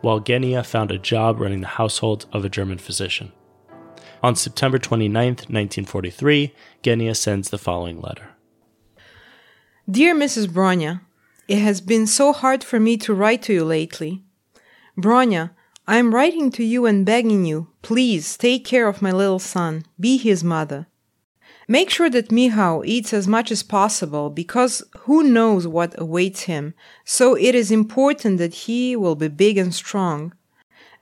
while 0.00 0.20
Genia 0.20 0.64
found 0.64 0.90
a 0.90 0.98
job 0.98 1.40
running 1.40 1.60
the 1.60 1.66
household 1.66 2.26
of 2.32 2.44
a 2.44 2.48
German 2.48 2.78
physician. 2.78 3.32
On 4.22 4.34
September 4.34 4.78
29, 4.78 5.28
1943, 5.28 6.54
Genia 6.82 7.14
sends 7.14 7.50
the 7.50 7.58
following 7.58 8.00
letter 8.00 8.30
Dear 9.88 10.14
Mrs. 10.14 10.48
Bronia, 10.48 11.02
it 11.48 11.58
has 11.58 11.80
been 11.80 12.06
so 12.06 12.32
hard 12.32 12.64
for 12.64 12.80
me 12.80 12.96
to 12.96 13.14
write 13.14 13.42
to 13.42 13.52
you 13.52 13.64
lately. 13.64 14.24
Bronia, 14.98 15.50
I 15.86 15.98
am 15.98 16.14
writing 16.14 16.50
to 16.52 16.64
you 16.64 16.86
and 16.86 17.06
begging 17.06 17.44
you, 17.44 17.68
please 17.82 18.36
take 18.36 18.64
care 18.64 18.88
of 18.88 19.00
my 19.00 19.12
little 19.12 19.38
son, 19.38 19.84
be 20.00 20.16
his 20.16 20.42
mother. 20.42 20.88
Make 21.68 21.90
sure 21.90 22.08
that 22.10 22.30
Michał 22.30 22.84
eats 22.84 23.12
as 23.12 23.26
much 23.26 23.50
as 23.50 23.64
possible 23.64 24.30
because 24.30 24.84
who 25.00 25.24
knows 25.24 25.66
what 25.66 26.00
awaits 26.00 26.42
him, 26.42 26.74
so 27.04 27.34
it 27.34 27.54
is 27.56 27.72
important 27.72 28.38
that 28.38 28.54
he 28.54 28.94
will 28.94 29.16
be 29.16 29.28
big 29.28 29.58
and 29.58 29.74
strong. 29.74 30.32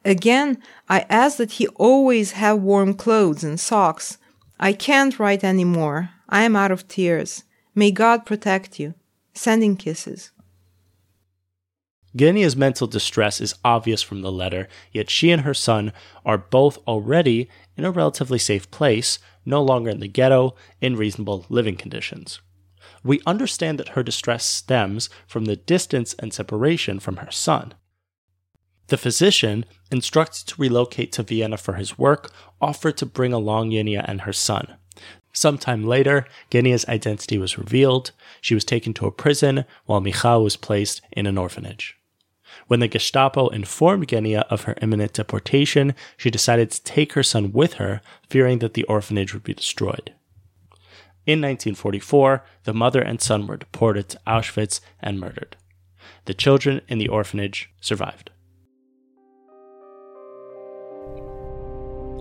Again, 0.07 0.59
I 0.89 1.07
ask 1.11 1.37
that 1.37 1.53
he 1.53 1.67
always 1.69 2.33
have 2.33 2.61
warm 2.61 2.95
clothes 2.95 3.45
and 3.45 3.61
socks. 3.61 4.19
I 4.59 4.73
can't 4.73 5.19
write 5.19 5.45
any 5.45 5.65
more. 5.65 6.11
I 6.29 6.43
am 6.45 6.57
out 6.57 6.71
of 6.71 6.89
tears. 6.89 7.45
May 7.75 7.91
God 7.91 8.25
protect 8.25 8.81
you. 8.81 8.95
Sending 9.35 9.77
kisses. 9.77 10.31
Genia's 12.17 12.55
mental 12.55 12.87
distress 12.87 13.41
is 13.41 13.57
obvious 13.65 14.01
from 14.01 14.23
the 14.23 14.31
letter, 14.31 14.69
yet 14.93 15.11
she 15.11 15.31
and 15.31 15.43
her 15.43 15.55
son 15.55 15.93
are 16.25 16.39
both 16.39 16.79
already 16.87 17.49
in 17.77 17.85
a 17.85 17.91
relatively 17.91 18.39
safe 18.39 18.71
place, 18.71 19.19
no 19.45 19.63
longer 19.63 19.91
in 19.91 20.01
the 20.01 20.09
ghetto, 20.09 20.55
in 20.81 20.97
reasonable 20.97 21.47
living 21.49 21.77
conditions. 21.77 22.41
We 23.03 23.21
understand 23.27 23.79
that 23.79 23.91
her 23.91 24.03
distress 24.03 24.45
stems 24.45 25.11
from 25.27 25.45
the 25.45 25.57
distance 25.57 26.15
and 26.19 26.33
separation 26.33 27.01
from 27.01 27.17
her 27.17 27.31
son. 27.31 27.75
The 28.89 28.99
physician, 28.99 29.65
instructed 29.91 30.47
to 30.49 30.61
relocate 30.61 31.13
to 31.13 31.23
Vienna 31.23 31.57
for 31.57 31.75
his 31.75 31.99
work, 31.99 32.31
offered 32.61 32.97
to 32.99 33.07
bring 33.07 33.33
along 33.33 33.71
Genia 33.71 34.05
and 34.07 34.23
her 34.23 34.33
son. 34.33 34.77
Sometime 35.33 35.85
later, 35.85 36.27
Genia's 36.51 36.87
identity 36.87 37.39
was 37.39 37.59
revealed. 37.59 38.13
She 38.41 38.55
was 38.55 38.65
taken 38.65 38.95
to 38.95 39.07
a 39.07 39.11
prison, 39.11 39.65
while 39.87 40.01
Michal 40.01 40.45
was 40.45 40.57
placed 40.57 41.01
in 41.13 41.27
an 41.27 41.39
orphanage. 41.39 41.97
When 42.67 42.81
the 42.81 42.89
Gestapo 42.89 43.49
informed 43.49 44.09
Genia 44.09 44.47
of 44.51 44.63
her 44.63 44.77
imminent 44.81 45.15
deportation, 45.15 45.95
she 46.17 46.31
decided 46.31 46.71
to 46.71 46.83
take 46.83 47.13
her 47.13 47.23
son 47.23 47.53
with 47.53 47.75
her, 47.75 48.01
fearing 48.29 48.59
that 48.61 48.75
the 48.75 48.85
orphanage 48.85 49.33
would 49.35 49.45
be 49.45 49.55
destroyed. 49.55 50.15
In 51.27 51.41
1944, 51.41 52.45
the 52.65 52.75
mother 52.75 53.01
and 53.01 53.21
son 53.21 53.47
were 53.47 53.57
deported 53.57 54.11
to 54.11 54.21
Auschwitz 54.27 54.81
and 55.01 55.19
murdered. 55.19 55.57
The 56.27 56.35
children 56.35 56.83
in 56.89 56.99
the 56.99 57.09
orphanage 57.09 57.71
survived. 57.81 58.31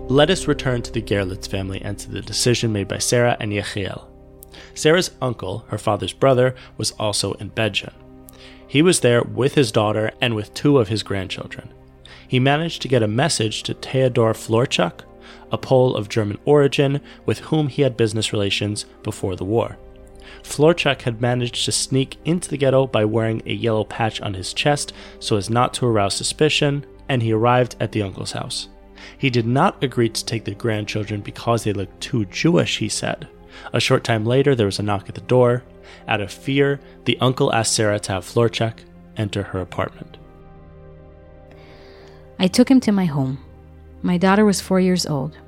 Let 0.08 0.30
us 0.30 0.46
return 0.46 0.82
to 0.82 0.92
the 0.92 1.00
Gerlitz 1.00 1.48
family 1.48 1.80
and 1.80 1.98
to 1.98 2.10
the 2.10 2.20
decision 2.20 2.72
made 2.72 2.88
by 2.88 2.98
Sarah 2.98 3.38
and 3.40 3.52
Yechiel. 3.52 4.06
Sarah's 4.74 5.10
uncle, 5.22 5.64
her 5.68 5.78
father's 5.78 6.12
brother, 6.12 6.54
was 6.76 6.90
also 6.92 7.32
in 7.34 7.50
Bedzin. 7.50 7.92
He 8.74 8.82
was 8.82 8.98
there 8.98 9.22
with 9.22 9.54
his 9.54 9.70
daughter 9.70 10.10
and 10.20 10.34
with 10.34 10.52
two 10.52 10.78
of 10.78 10.88
his 10.88 11.04
grandchildren. 11.04 11.72
He 12.26 12.40
managed 12.40 12.82
to 12.82 12.88
get 12.88 13.04
a 13.04 13.06
message 13.06 13.62
to 13.62 13.74
Theodor 13.74 14.34
Florchuk, 14.34 15.02
a 15.52 15.56
Pole 15.56 15.94
of 15.94 16.08
German 16.08 16.38
origin 16.44 17.00
with 17.24 17.38
whom 17.38 17.68
he 17.68 17.82
had 17.82 17.96
business 17.96 18.32
relations 18.32 18.84
before 19.04 19.36
the 19.36 19.44
war. 19.44 19.78
Florchuk 20.42 21.02
had 21.02 21.20
managed 21.20 21.64
to 21.66 21.70
sneak 21.70 22.16
into 22.24 22.50
the 22.50 22.56
ghetto 22.56 22.88
by 22.88 23.04
wearing 23.04 23.42
a 23.46 23.52
yellow 23.52 23.84
patch 23.84 24.20
on 24.20 24.34
his 24.34 24.52
chest 24.52 24.92
so 25.20 25.36
as 25.36 25.48
not 25.48 25.72
to 25.74 25.86
arouse 25.86 26.16
suspicion, 26.16 26.84
and 27.08 27.22
he 27.22 27.32
arrived 27.32 27.76
at 27.78 27.92
the 27.92 28.02
uncle's 28.02 28.32
house. 28.32 28.70
He 29.16 29.30
did 29.30 29.46
not 29.46 29.84
agree 29.84 30.08
to 30.08 30.24
take 30.24 30.44
the 30.44 30.54
grandchildren 30.56 31.20
because 31.20 31.62
they 31.62 31.72
looked 31.72 32.00
too 32.00 32.24
Jewish, 32.24 32.78
he 32.78 32.88
said. 32.88 33.28
A 33.72 33.78
short 33.78 34.02
time 34.02 34.26
later, 34.26 34.56
there 34.56 34.66
was 34.66 34.80
a 34.80 34.82
knock 34.82 35.08
at 35.08 35.14
the 35.14 35.20
door. 35.20 35.62
Out 36.08 36.20
of 36.20 36.32
fear, 36.32 36.80
the 37.04 37.18
uncle 37.20 37.52
asked 37.52 37.74
Sarah 37.74 37.98
to 38.00 38.12
have 38.12 38.24
Florchuk 38.24 38.78
enter 39.16 39.42
her 39.42 39.60
apartment. 39.60 40.16
I 42.38 42.46
took 42.48 42.70
him 42.70 42.80
to 42.80 42.92
my 42.92 43.04
home. 43.04 43.38
My 44.02 44.18
daughter 44.18 44.44
was 44.44 44.60
four 44.60 44.80
years 44.80 45.06
old. 45.06 45.38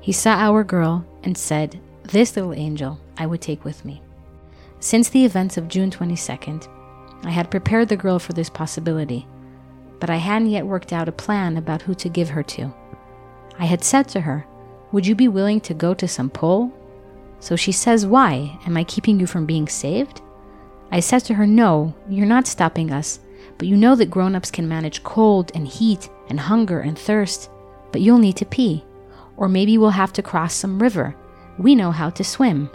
He 0.00 0.12
saw 0.12 0.34
our 0.34 0.64
girl 0.64 1.04
and 1.22 1.36
said, 1.36 1.78
This 2.04 2.34
little 2.34 2.54
angel 2.54 2.98
I 3.18 3.26
would 3.26 3.40
take 3.40 3.64
with 3.64 3.84
me. 3.84 4.02
Since 4.80 5.10
the 5.10 5.24
events 5.24 5.58
of 5.58 5.68
June 5.68 5.90
22nd, 5.90 6.66
I 7.22 7.30
had 7.30 7.50
prepared 7.50 7.90
the 7.90 7.96
girl 7.96 8.18
for 8.18 8.32
this 8.32 8.48
possibility, 8.48 9.26
but 10.00 10.08
I 10.08 10.16
hadn't 10.16 10.50
yet 10.50 10.66
worked 10.66 10.92
out 10.92 11.08
a 11.08 11.12
plan 11.12 11.58
about 11.58 11.82
who 11.82 11.94
to 11.96 12.08
give 12.08 12.30
her 12.30 12.42
to. 12.44 12.72
I 13.58 13.66
had 13.66 13.84
said 13.84 14.08
to 14.08 14.22
her, 14.22 14.46
Would 14.90 15.06
you 15.06 15.14
be 15.14 15.28
willing 15.28 15.60
to 15.60 15.74
go 15.74 15.92
to 15.92 16.08
some 16.08 16.30
pole? 16.30 16.72
So 17.40 17.56
she 17.56 17.72
says, 17.72 18.06
Why? 18.06 18.58
Am 18.66 18.76
I 18.76 18.84
keeping 18.84 19.18
you 19.18 19.26
from 19.26 19.46
being 19.46 19.66
saved? 19.66 20.20
I 20.92 21.00
said 21.00 21.20
to 21.24 21.34
her, 21.34 21.46
No, 21.46 21.94
you're 22.08 22.26
not 22.26 22.46
stopping 22.46 22.92
us, 22.92 23.20
but 23.58 23.66
you 23.66 23.76
know 23.76 23.96
that 23.96 24.10
grown 24.10 24.34
ups 24.34 24.50
can 24.50 24.68
manage 24.68 25.02
cold 25.02 25.50
and 25.54 25.66
heat 25.66 26.08
and 26.28 26.38
hunger 26.38 26.80
and 26.80 26.98
thirst, 26.98 27.50
but 27.92 28.00
you'll 28.00 28.18
need 28.18 28.36
to 28.36 28.44
pee. 28.44 28.84
Or 29.36 29.48
maybe 29.48 29.78
we'll 29.78 29.90
have 29.90 30.12
to 30.14 30.22
cross 30.22 30.54
some 30.54 30.80
river. 30.80 31.16
We 31.58 31.74
know 31.74 31.90
how 31.90 32.10
to 32.10 32.24
swim. 32.24 32.70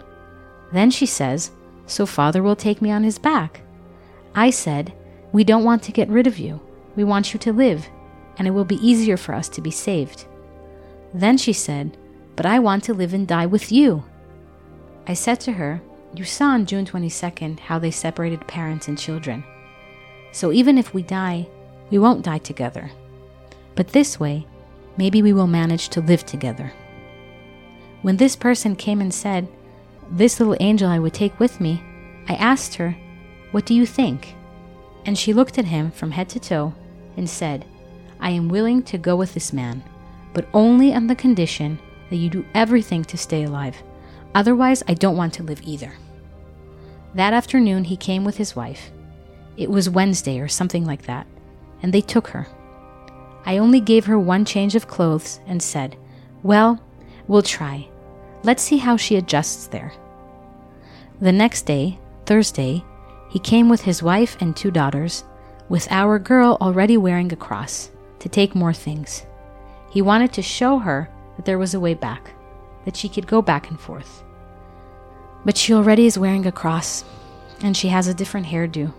Then 0.72 0.90
she 0.90 1.06
says, 1.06 1.52
So 1.86 2.06
father 2.06 2.42
will 2.42 2.56
take 2.56 2.82
me 2.82 2.90
on 2.90 3.04
his 3.04 3.18
back. 3.18 3.60
I 4.34 4.50
said, 4.50 4.92
We 5.32 5.44
don't 5.44 5.64
want 5.64 5.82
to 5.84 5.92
get 5.92 6.08
rid 6.08 6.26
of 6.26 6.38
you. 6.38 6.60
We 6.96 7.04
want 7.04 7.32
you 7.32 7.40
to 7.40 7.52
live, 7.52 7.86
and 8.38 8.48
it 8.48 8.52
will 8.52 8.64
be 8.64 8.86
easier 8.86 9.16
for 9.16 9.34
us 9.34 9.48
to 9.50 9.60
be 9.60 9.70
saved. 9.70 10.26
Then 11.14 11.38
she 11.38 11.52
said, 11.52 11.96
But 12.34 12.46
I 12.46 12.58
want 12.58 12.84
to 12.84 12.94
live 12.94 13.14
and 13.14 13.28
die 13.28 13.46
with 13.46 13.70
you. 13.70 14.04
I 15.08 15.14
said 15.14 15.40
to 15.40 15.52
her, 15.52 15.80
You 16.14 16.24
saw 16.24 16.46
on 16.46 16.66
June 16.66 16.84
22nd 16.84 17.60
how 17.60 17.78
they 17.78 17.90
separated 17.90 18.46
parents 18.46 18.88
and 18.88 18.98
children. 18.98 19.44
So 20.32 20.52
even 20.52 20.78
if 20.78 20.92
we 20.92 21.02
die, 21.02 21.46
we 21.90 21.98
won't 21.98 22.24
die 22.24 22.38
together. 22.38 22.90
But 23.76 23.88
this 23.88 24.18
way, 24.18 24.46
maybe 24.96 25.22
we 25.22 25.32
will 25.32 25.46
manage 25.46 25.90
to 25.90 26.00
live 26.00 26.26
together. 26.26 26.72
When 28.02 28.16
this 28.16 28.34
person 28.36 28.74
came 28.74 29.00
and 29.00 29.14
said, 29.14 29.48
This 30.10 30.40
little 30.40 30.56
angel 30.60 30.88
I 30.88 30.98
would 30.98 31.14
take 31.14 31.38
with 31.38 31.60
me, 31.60 31.82
I 32.28 32.34
asked 32.34 32.74
her, 32.74 32.96
What 33.52 33.66
do 33.66 33.74
you 33.74 33.86
think? 33.86 34.34
And 35.04 35.16
she 35.16 35.32
looked 35.32 35.58
at 35.58 35.66
him 35.66 35.92
from 35.92 36.10
head 36.10 36.28
to 36.30 36.40
toe 36.40 36.74
and 37.16 37.30
said, 37.30 37.64
I 38.18 38.30
am 38.30 38.48
willing 38.48 38.82
to 38.84 38.98
go 38.98 39.14
with 39.14 39.34
this 39.34 39.52
man, 39.52 39.84
but 40.34 40.48
only 40.52 40.92
on 40.92 41.06
the 41.06 41.14
condition 41.14 41.78
that 42.10 42.16
you 42.16 42.28
do 42.28 42.44
everything 42.54 43.04
to 43.04 43.16
stay 43.16 43.44
alive. 43.44 43.76
Otherwise, 44.36 44.82
I 44.86 44.92
don't 44.92 45.16
want 45.16 45.32
to 45.34 45.42
live 45.42 45.62
either. 45.64 45.94
That 47.14 47.32
afternoon, 47.32 47.84
he 47.84 47.96
came 47.96 48.22
with 48.22 48.36
his 48.36 48.54
wife. 48.54 48.90
It 49.56 49.70
was 49.70 49.88
Wednesday 49.88 50.40
or 50.40 50.46
something 50.46 50.84
like 50.84 51.06
that, 51.06 51.26
and 51.82 51.90
they 51.90 52.02
took 52.02 52.28
her. 52.28 52.46
I 53.46 53.56
only 53.56 53.80
gave 53.80 54.04
her 54.04 54.18
one 54.18 54.44
change 54.44 54.74
of 54.74 54.88
clothes 54.88 55.40
and 55.46 55.62
said, 55.62 55.96
Well, 56.42 56.78
we'll 57.26 57.40
try. 57.40 57.88
Let's 58.42 58.62
see 58.62 58.76
how 58.76 58.98
she 58.98 59.16
adjusts 59.16 59.68
there. 59.68 59.94
The 61.18 61.32
next 61.32 61.62
day, 61.62 61.98
Thursday, 62.26 62.84
he 63.30 63.38
came 63.38 63.70
with 63.70 63.80
his 63.80 64.02
wife 64.02 64.36
and 64.40 64.54
two 64.54 64.70
daughters, 64.70 65.24
with 65.70 65.90
our 65.90 66.18
girl 66.18 66.58
already 66.60 66.98
wearing 66.98 67.32
a 67.32 67.36
cross, 67.36 67.90
to 68.18 68.28
take 68.28 68.54
more 68.54 68.74
things. 68.74 69.24
He 69.88 70.02
wanted 70.02 70.34
to 70.34 70.42
show 70.42 70.78
her 70.80 71.08
that 71.36 71.46
there 71.46 71.58
was 71.58 71.72
a 71.72 71.80
way 71.80 71.94
back, 71.94 72.32
that 72.84 72.98
she 72.98 73.08
could 73.08 73.26
go 73.26 73.40
back 73.40 73.70
and 73.70 73.80
forth. 73.80 74.24
But 75.46 75.56
she 75.56 75.72
already 75.72 76.06
is 76.06 76.18
wearing 76.18 76.44
a 76.44 76.50
cross, 76.50 77.04
and 77.62 77.76
she 77.76 77.86
has 77.86 78.08
a 78.08 78.14
different 78.14 78.48
hairdo. 78.48 78.92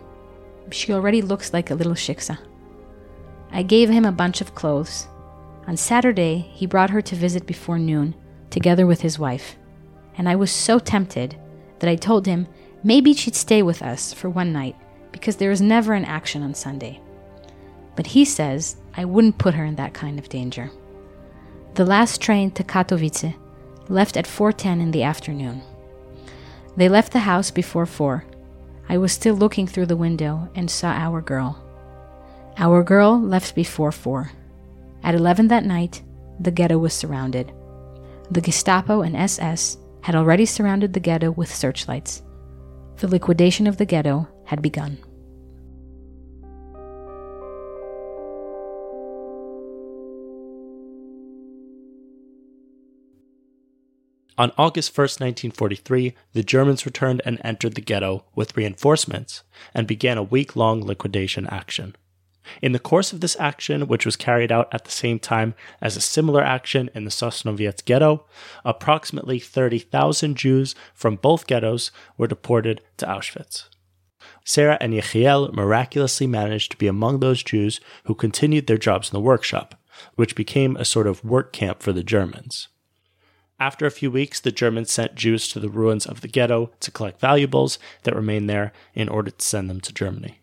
She 0.71 0.93
already 0.93 1.21
looks 1.21 1.51
like 1.51 1.69
a 1.69 1.75
little 1.75 1.93
shiksa. 1.93 2.37
I 3.51 3.63
gave 3.63 3.89
him 3.89 4.05
a 4.05 4.13
bunch 4.13 4.39
of 4.39 4.55
clothes. 4.55 5.09
On 5.67 5.75
Saturday, 5.75 6.49
he 6.53 6.65
brought 6.65 6.89
her 6.91 7.01
to 7.01 7.15
visit 7.17 7.45
before 7.45 7.77
noon, 7.77 8.15
together 8.49 8.87
with 8.87 9.01
his 9.01 9.19
wife. 9.19 9.57
And 10.17 10.29
I 10.29 10.37
was 10.37 10.49
so 10.49 10.79
tempted 10.79 11.35
that 11.79 11.89
I 11.89 11.97
told 11.97 12.25
him 12.25 12.47
maybe 12.81 13.13
she'd 13.13 13.35
stay 13.35 13.61
with 13.61 13.81
us 13.81 14.13
for 14.13 14.29
one 14.29 14.53
night 14.53 14.77
because 15.11 15.35
there 15.35 15.51
is 15.51 15.61
never 15.61 15.93
an 15.95 16.05
action 16.05 16.43
on 16.43 16.53
Sunday. 16.53 17.01
But 17.97 18.07
he 18.07 18.23
says 18.23 18.77
I 18.95 19.03
wouldn't 19.03 19.37
put 19.37 19.53
her 19.55 19.65
in 19.65 19.75
that 19.75 19.93
kind 19.93 20.17
of 20.17 20.29
danger. 20.29 20.71
The 21.73 21.85
last 21.85 22.21
train 22.21 22.51
to 22.51 22.63
Katowice 22.63 23.35
left 23.89 24.15
at 24.15 24.25
4:10 24.25 24.79
in 24.79 24.91
the 24.91 25.03
afternoon. 25.03 25.61
They 26.77 26.89
left 26.89 27.11
the 27.11 27.19
house 27.19 27.49
before 27.49 27.87
4. 27.87 28.23
I 28.87 28.99
was 28.99 29.11
still 29.11 29.35
looking 29.35 29.65
through 29.65 29.87
the 29.87 29.97
window 29.97 30.47
and 30.53 30.69
saw 30.69 30.91
our 30.91 31.21
girl. 31.21 31.61
Our 32.57 32.83
girl 32.83 33.19
left 33.19 33.55
before 33.55 33.91
4. 33.91 34.31
At 35.03 35.15
11 35.15 35.47
that 35.47 35.65
night, 35.65 36.03
the 36.39 36.51
ghetto 36.51 36.77
was 36.77 36.93
surrounded. 36.93 37.51
The 38.29 38.41
Gestapo 38.41 39.01
and 39.01 39.15
SS 39.15 39.77
had 40.01 40.15
already 40.15 40.45
surrounded 40.45 40.93
the 40.93 40.99
ghetto 40.99 41.31
with 41.31 41.53
searchlights. 41.53 42.21
The 42.97 43.07
liquidation 43.07 43.65
of 43.65 43.77
the 43.77 43.85
ghetto 43.85 44.27
had 44.45 44.61
begun. 44.61 44.99
On 54.39 54.51
August 54.55 54.93
1st, 54.93 55.19
1943, 55.19 56.13
the 56.33 56.43
Germans 56.43 56.85
returned 56.85 57.23
and 57.25 57.41
entered 57.43 57.73
the 57.73 57.81
ghetto 57.81 58.25
with 58.35 58.55
reinforcements 58.55 59.41
and 59.73 59.87
began 59.87 60.19
a 60.19 60.23
week 60.23 60.55
long 60.55 60.85
liquidation 60.85 61.47
action. 61.47 61.95
In 62.61 62.71
the 62.71 62.79
course 62.79 63.11
of 63.11 63.19
this 63.19 63.35
action, 63.39 63.87
which 63.87 64.05
was 64.05 64.15
carried 64.15 64.51
out 64.51 64.71
at 64.71 64.85
the 64.85 64.91
same 64.91 65.17
time 65.17 65.55
as 65.81 65.97
a 65.97 66.01
similar 66.01 66.43
action 66.43 66.89
in 66.93 67.03
the 67.03 67.09
Sosnowiec 67.09 67.83
ghetto, 67.85 68.25
approximately 68.63 69.39
30,000 69.39 70.37
Jews 70.37 70.75
from 70.93 71.15
both 71.15 71.47
ghettos 71.47 71.91
were 72.15 72.27
deported 72.27 72.81
to 72.97 73.07
Auschwitz. 73.07 73.65
Sarah 74.45 74.77
and 74.79 74.93
Yechiel 74.93 75.51
miraculously 75.51 76.27
managed 76.27 76.71
to 76.71 76.77
be 76.77 76.87
among 76.87 77.19
those 77.19 77.43
Jews 77.43 77.81
who 78.05 78.13
continued 78.13 78.67
their 78.67 78.77
jobs 78.77 79.09
in 79.09 79.13
the 79.13 79.19
workshop, 79.19 79.75
which 80.15 80.35
became 80.35 80.77
a 80.77 80.85
sort 80.85 81.07
of 81.07 81.25
work 81.25 81.51
camp 81.51 81.81
for 81.81 81.91
the 81.91 82.03
Germans. 82.03 82.67
After 83.59 83.85
a 83.85 83.91
few 83.91 84.11
weeks, 84.11 84.39
the 84.39 84.51
Germans 84.51 84.91
sent 84.91 85.15
Jews 85.15 85.47
to 85.49 85.59
the 85.59 85.69
ruins 85.69 86.05
of 86.05 86.21
the 86.21 86.27
ghetto 86.27 86.71
to 86.79 86.91
collect 86.91 87.19
valuables 87.19 87.79
that 88.03 88.15
remained 88.15 88.49
there 88.49 88.71
in 88.93 89.09
order 89.09 89.31
to 89.31 89.45
send 89.45 89.69
them 89.69 89.81
to 89.81 89.93
Germany. 89.93 90.39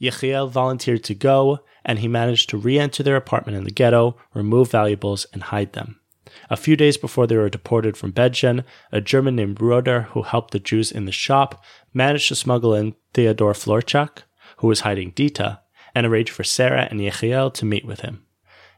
Yechiel 0.00 0.50
volunteered 0.50 1.02
to 1.04 1.14
go, 1.14 1.60
and 1.84 1.98
he 1.98 2.08
managed 2.08 2.48
to 2.50 2.56
re 2.56 2.78
enter 2.78 3.02
their 3.02 3.16
apartment 3.16 3.56
in 3.56 3.64
the 3.64 3.70
ghetto, 3.70 4.16
remove 4.34 4.70
valuables, 4.70 5.26
and 5.32 5.44
hide 5.44 5.72
them. 5.72 6.00
A 6.48 6.56
few 6.56 6.76
days 6.76 6.96
before 6.96 7.26
they 7.26 7.36
were 7.36 7.50
deported 7.50 7.96
from 7.96 8.12
Bedzin, 8.12 8.64
a 8.90 9.00
German 9.00 9.36
named 9.36 9.60
Roder, 9.60 10.02
who 10.10 10.22
helped 10.22 10.52
the 10.52 10.60
Jews 10.60 10.92
in 10.92 11.04
the 11.04 11.12
shop, 11.12 11.62
managed 11.92 12.28
to 12.28 12.36
smuggle 12.36 12.74
in 12.74 12.94
Theodor 13.14 13.52
Florchuk, 13.52 14.22
who 14.58 14.68
was 14.68 14.80
hiding 14.80 15.10
Dita, 15.10 15.60
and 15.94 16.06
arranged 16.06 16.32
for 16.32 16.44
Sarah 16.44 16.88
and 16.90 17.00
Yechiel 17.00 17.52
to 17.54 17.64
meet 17.64 17.84
with 17.84 18.00
him. 18.00 18.24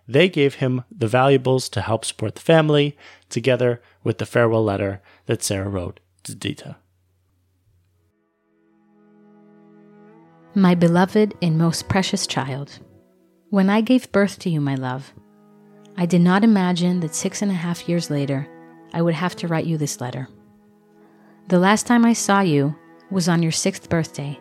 They 0.07 0.29
gave 0.29 0.57
him 0.57 0.85
the 0.90 1.09
valuables 1.09 1.69
to 1.71 1.81
help 1.81 2.05
support 2.05 2.35
the 2.35 2.40
family, 2.40 2.97
together 3.31 3.81
with 4.03 4.19
the 4.19 4.27
farewell 4.27 4.64
letter 4.64 5.01
that 5.27 5.43
Sarah 5.43 5.69
wrote 5.69 6.01
to 6.25 6.35
Dita. 6.35 6.77
My 10.55 10.75
beloved 10.75 11.35
and 11.43 11.59
most 11.59 11.88
precious 11.88 12.27
child, 12.27 12.79
when 13.51 13.71
I 13.71 13.81
gave 13.81 14.12
birth 14.12 14.38
to 14.40 14.51
you, 14.51 14.61
my 14.61 14.75
love, 14.75 15.12
I 15.97 16.07
did 16.07 16.21
not 16.21 16.45
imagine 16.45 17.01
that 17.01 17.14
six 17.14 17.40
and 17.40 17.51
a 17.51 17.55
half 17.55 17.88
years 17.88 18.11
later 18.11 18.47
I 18.93 19.03
would 19.03 19.14
have 19.14 19.35
to 19.37 19.49
write 19.49 19.67
you 19.67 19.79
this 19.79 20.01
letter. 20.01 20.29
The 21.49 21.59
last 21.59 21.87
time 21.87 22.05
I 22.05 22.12
saw 22.12 22.40
you 22.40 22.77
was 23.11 23.29
on 23.29 23.43
your 23.43 23.53
sixth 23.53 23.88
birthday, 23.88 24.38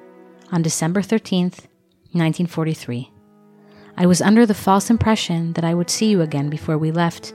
on 0.52 0.62
December 0.62 1.02
13th, 1.02 1.66
1943. 2.12 3.13
I 3.96 4.06
was 4.06 4.22
under 4.22 4.46
the 4.46 4.54
false 4.54 4.90
impression 4.90 5.54
that 5.54 5.64
I 5.64 5.74
would 5.74 5.90
see 5.90 6.10
you 6.10 6.22
again 6.22 6.50
before 6.50 6.78
we 6.78 6.92
left, 6.92 7.34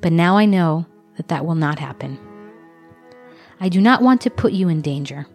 but 0.00 0.12
now 0.12 0.36
I 0.36 0.44
know 0.44 0.86
that 1.16 1.28
that 1.28 1.46
will 1.46 1.54
not 1.54 1.78
happen. 1.78 2.18
I 3.60 3.68
do 3.68 3.80
not 3.80 4.02
want 4.02 4.20
to 4.22 4.30
put 4.30 4.52
you 4.52 4.68
in 4.68 4.80
danger. 4.80 5.26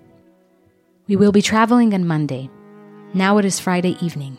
We 1.07 1.15
will 1.15 1.31
be 1.31 1.41
traveling 1.41 1.93
on 1.93 2.05
Monday. 2.05 2.49
Now 3.13 3.37
it 3.37 3.45
is 3.45 3.59
Friday 3.59 3.97
evening. 4.01 4.37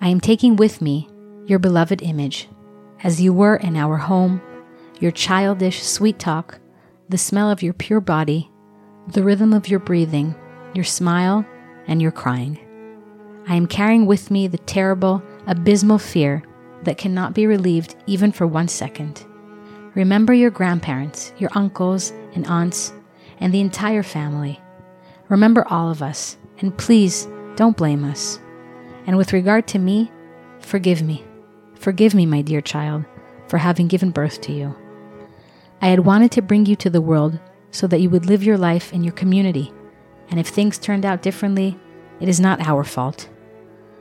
I 0.00 0.08
am 0.08 0.20
taking 0.20 0.56
with 0.56 0.82
me 0.82 1.08
your 1.46 1.58
beloved 1.58 2.02
image, 2.02 2.48
as 3.02 3.20
you 3.20 3.32
were 3.32 3.56
in 3.56 3.76
our 3.76 3.96
home, 3.96 4.42
your 5.00 5.12
childish 5.12 5.82
sweet 5.82 6.18
talk, 6.18 6.58
the 7.08 7.16
smell 7.16 7.50
of 7.50 7.62
your 7.62 7.72
pure 7.72 8.00
body, 8.00 8.50
the 9.06 9.22
rhythm 9.22 9.52
of 9.52 9.68
your 9.68 9.80
breathing, 9.80 10.34
your 10.74 10.84
smile, 10.84 11.46
and 11.86 12.02
your 12.02 12.12
crying. 12.12 12.58
I 13.48 13.54
am 13.54 13.66
carrying 13.66 14.04
with 14.04 14.30
me 14.30 14.46
the 14.46 14.58
terrible, 14.58 15.22
abysmal 15.46 15.98
fear 15.98 16.42
that 16.82 16.98
cannot 16.98 17.32
be 17.32 17.46
relieved 17.46 17.96
even 18.06 18.30
for 18.30 18.46
one 18.46 18.68
second. 18.68 19.24
Remember 19.94 20.34
your 20.34 20.50
grandparents, 20.50 21.32
your 21.38 21.48
uncles 21.54 22.12
and 22.34 22.46
aunts, 22.46 22.92
and 23.40 23.52
the 23.52 23.62
entire 23.62 24.02
family. 24.02 24.60
Remember 25.30 25.66
all 25.68 25.90
of 25.90 26.02
us, 26.02 26.36
and 26.58 26.76
please 26.76 27.26
don't 27.56 27.76
blame 27.76 28.04
us. 28.04 28.38
And 29.06 29.16
with 29.16 29.32
regard 29.32 29.66
to 29.68 29.78
me, 29.78 30.12
forgive 30.60 31.00
me. 31.00 31.24
Forgive 31.74 32.14
me, 32.14 32.26
my 32.26 32.42
dear 32.42 32.60
child, 32.60 33.06
for 33.46 33.56
having 33.56 33.88
given 33.88 34.10
birth 34.10 34.42
to 34.42 34.52
you. 34.52 34.76
I 35.80 35.86
had 35.88 36.00
wanted 36.00 36.32
to 36.32 36.42
bring 36.42 36.66
you 36.66 36.76
to 36.76 36.90
the 36.90 37.00
world 37.00 37.40
so 37.70 37.86
that 37.86 38.02
you 38.02 38.10
would 38.10 38.26
live 38.26 38.44
your 38.44 38.58
life 38.58 38.92
in 38.92 39.02
your 39.02 39.14
community, 39.14 39.72
and 40.28 40.38
if 40.38 40.48
things 40.48 40.76
turned 40.76 41.06
out 41.06 41.22
differently, 41.22 41.78
it 42.20 42.28
is 42.28 42.40
not 42.40 42.60
our 42.60 42.84
fault. 42.84 43.30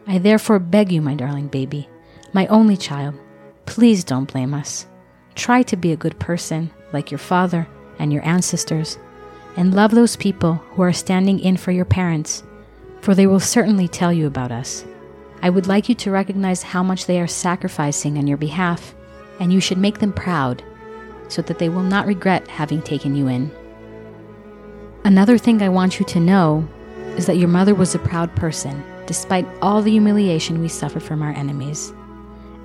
I 0.10 0.20
therefore 0.20 0.60
beg 0.60 0.92
you, 0.94 1.02
my 1.02 1.16
darling 1.16 1.50
baby, 1.50 1.90
my 2.32 2.48
only 2.48 2.78
child, 2.78 3.16
please 3.66 4.06
don't 4.06 4.32
blame 4.32 4.54
us. 4.54 4.88
Try 5.36 5.64
to 5.64 5.76
be 5.76 5.92
a 5.92 5.98
good 5.98 6.18
person, 6.18 6.72
like 6.94 7.12
your 7.12 7.18
father 7.18 7.68
and 8.00 8.14
your 8.14 8.26
ancestors, 8.26 8.98
and 9.58 9.74
love 9.74 9.92
those 9.92 10.16
people 10.16 10.56
who 10.72 10.82
are 10.82 10.94
standing 10.94 11.42
in 11.42 11.58
for 11.58 11.72
your 11.72 11.84
parents, 11.84 12.44
for 13.02 13.14
they 13.14 13.28
will 13.28 13.42
certainly 13.42 13.90
tell 13.90 14.14
you 14.14 14.28
about 14.28 14.52
us. 14.52 14.86
I 15.42 15.50
would 15.50 15.68
like 15.68 15.90
you 15.90 15.96
to 15.96 16.12
recognize 16.12 16.64
how 16.64 16.84
much 16.84 17.06
they 17.06 17.20
are 17.20 17.28
sacrificing 17.28 18.18
on 18.18 18.28
your 18.28 18.38
behalf, 18.38 18.96
and 19.42 19.52
you 19.52 19.60
should 19.60 19.78
make 19.78 20.00
them 20.00 20.14
proud, 20.14 20.64
so 21.28 21.42
that 21.42 21.60
they 21.60 21.68
will 21.68 21.84
not 21.84 22.08
regret 22.08 22.48
having 22.48 22.82
taken 22.82 23.14
you 23.14 23.28
in. 23.28 23.52
Another 25.04 25.38
thing 25.38 25.62
I 25.62 25.70
want 25.70 26.00
you 26.00 26.06
to 26.06 26.20
know 26.22 26.66
is 27.18 27.26
that 27.26 27.38
your 27.38 27.50
mother 27.50 27.76
was 27.76 27.94
a 27.94 28.00
proud 28.00 28.34
person 28.38 28.82
despite 29.08 29.48
all 29.62 29.82
the 29.82 29.92
humiliation 29.92 30.62
we 30.62 30.68
suffered 30.68 31.02
from 31.02 31.24
our 31.24 31.32
enemies. 31.32 31.94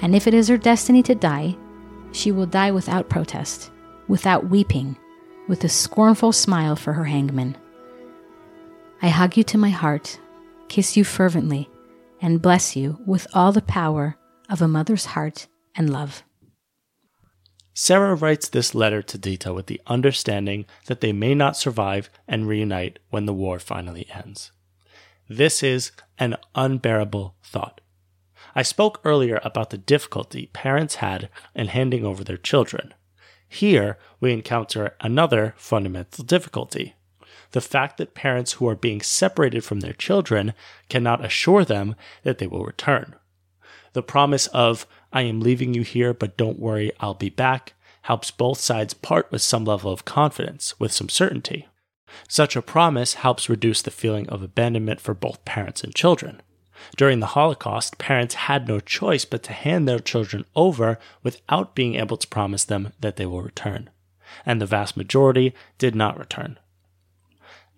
And 0.03 0.15
if 0.15 0.27
it 0.27 0.35
is 0.35 0.49
her 0.49 0.59
destiny 0.59 1.03
to 1.05 1.15
die, 1.15 1.57
she 2.13 2.31
will 2.31 2.47
die 2.47 2.71
without 2.71 3.09
protest, 3.09 3.71
without 4.09 4.49
weeping, 4.51 4.99
with 5.49 5.65
a 5.65 5.69
scornful 5.69 6.33
smile 6.33 6.77
for 6.77 6.93
her 6.93 7.05
hangman. 7.05 7.57
I 9.01 9.09
hug 9.09 9.37
you 9.37 9.45
to 9.45 9.59
my 9.59 9.71
heart, 9.71 10.21
kiss 10.69 10.97
you 10.97 11.05
fervently, 11.05 11.71
and 12.21 12.43
bless 12.43 12.77
you 12.77 12.99
with 13.07 13.27
all 13.33 13.53
the 13.53 13.63
power 13.63 14.17
of 14.51 14.61
a 14.61 14.69
mother's 14.69 15.07
heart 15.07 15.49
and 15.75 15.91
love. 15.91 16.23
Sarah 17.75 18.15
writes 18.15 18.49
this 18.49 18.75
letter 18.75 19.01
to 19.03 19.17
Dita 19.17 19.55
with 19.55 19.67
the 19.67 19.81
understanding 19.87 20.67
that 20.87 21.01
they 21.01 21.13
may 21.13 21.35
not 21.35 21.57
survive 21.57 22.11
and 22.29 22.47
reunite 22.47 22.99
when 23.11 23.25
the 23.25 23.33
war 23.33 23.59
finally 23.59 24.07
ends. 24.13 24.53
This 25.35 25.62
is 25.62 25.92
an 26.18 26.37
unbearable 26.55 27.37
thought. 27.42 27.81
I 28.55 28.61
spoke 28.61 29.01
earlier 29.03 29.40
about 29.42 29.71
the 29.71 29.79
difficulty 29.79 30.51
parents 30.53 30.97
had 30.97 31.31
in 31.55 31.68
handing 31.68 32.05
over 32.05 32.23
their 32.23 32.37
children. 32.37 32.92
Here, 33.49 33.97
we 34.21 34.35
encounter 34.35 34.95
another 35.01 35.55
fundamental 35.57 36.23
difficulty 36.23 36.97
the 37.53 37.62
fact 37.62 37.97
that 37.97 38.14
parents 38.14 38.53
who 38.53 38.68
are 38.68 38.77
being 38.77 39.01
separated 39.01 39.64
from 39.64 39.81
their 39.81 39.95
children 39.95 40.53
cannot 40.90 41.25
assure 41.25 41.64
them 41.64 41.95
that 42.25 42.37
they 42.37 42.47
will 42.47 42.64
return. 42.64 43.14
The 43.95 44.03
promise 44.03 44.49
of, 44.49 44.87
I 45.14 45.23
am 45.23 45.40
leaving 45.40 45.73
you 45.73 45.83
here, 45.83 46.12
but 46.12 46.37
don't 46.37 46.59
worry, 46.59 46.92
I'll 47.01 47.14
be 47.14 47.31
back, 47.31 47.73
helps 48.03 48.31
both 48.31 48.59
sides 48.59 48.92
part 48.92 49.33
with 49.33 49.40
some 49.40 49.64
level 49.64 49.92
of 49.92 50.05
confidence, 50.05 50.79
with 50.79 50.92
some 50.92 51.09
certainty. 51.09 51.68
Such 52.29 52.57
a 52.57 52.62
promise 52.62 53.14
helps 53.14 53.48
reduce 53.48 53.83
the 53.83 53.90
feeling 53.90 54.29
of 54.29 54.42
abandonment 54.42 55.01
for 55.01 55.14
both 55.14 55.44
parents 55.44 55.83
and 55.83 55.94
children. 55.94 56.42
During 56.96 57.20
the 57.20 57.27
Holocaust, 57.27 57.98
parents 57.98 58.35
had 58.35 58.66
no 58.66 58.81
choice 58.81 59.25
but 59.25 59.42
to 59.44 59.53
hand 59.53 59.88
their 59.88 59.98
children 59.98 60.44
over 60.57 60.98
without 61.22 61.75
being 61.75 61.94
able 61.94 62.16
to 62.16 62.27
promise 62.27 62.64
them 62.64 62.92
that 63.01 63.16
they 63.16 63.27
will 63.27 63.42
return. 63.42 63.90
And 64.44 64.61
the 64.61 64.66
vast 64.66 64.96
majority 64.96 65.55
did 65.79 65.94
not 65.94 66.18
return. 66.18 66.59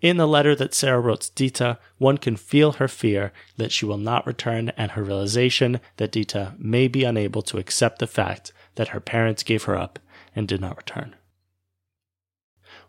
In 0.01 0.17
the 0.17 0.27
letter 0.27 0.55
that 0.55 0.73
Sarah 0.73 0.99
wrote 0.99 1.21
to 1.21 1.31
Dita, 1.33 1.79
one 1.97 2.17
can 2.17 2.35
feel 2.35 2.73
her 2.73 2.87
fear 2.87 3.31
that 3.57 3.71
she 3.71 3.85
will 3.85 3.97
not 3.97 4.27
return 4.27 4.69
and 4.77 4.91
her 4.91 5.03
realization 5.03 5.79
that 5.97 6.11
Dita 6.11 6.53
may 6.57 6.87
be 6.87 7.03
unable 7.03 7.41
to 7.43 7.57
accept 7.57 7.99
the 7.99 8.07
fact 8.07 8.51
that 8.75 8.89
her 8.89 8.99
parents 8.99 9.43
gave 9.43 9.63
her 9.63 9.75
up 9.75 9.99
and 10.35 10.47
did 10.47 10.61
not 10.61 10.77
return. 10.77 11.15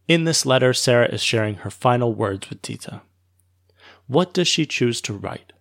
In 0.08 0.22
this 0.22 0.46
letter, 0.46 0.72
Sarah 0.72 1.08
is 1.08 1.22
sharing 1.22 1.56
her 1.56 1.70
final 1.70 2.14
words 2.14 2.48
with 2.48 2.62
Dita. 2.62 3.02
What 4.06 4.32
does 4.32 4.46
she 4.46 4.64
choose 4.64 5.00
to 5.00 5.12
write? 5.12 5.52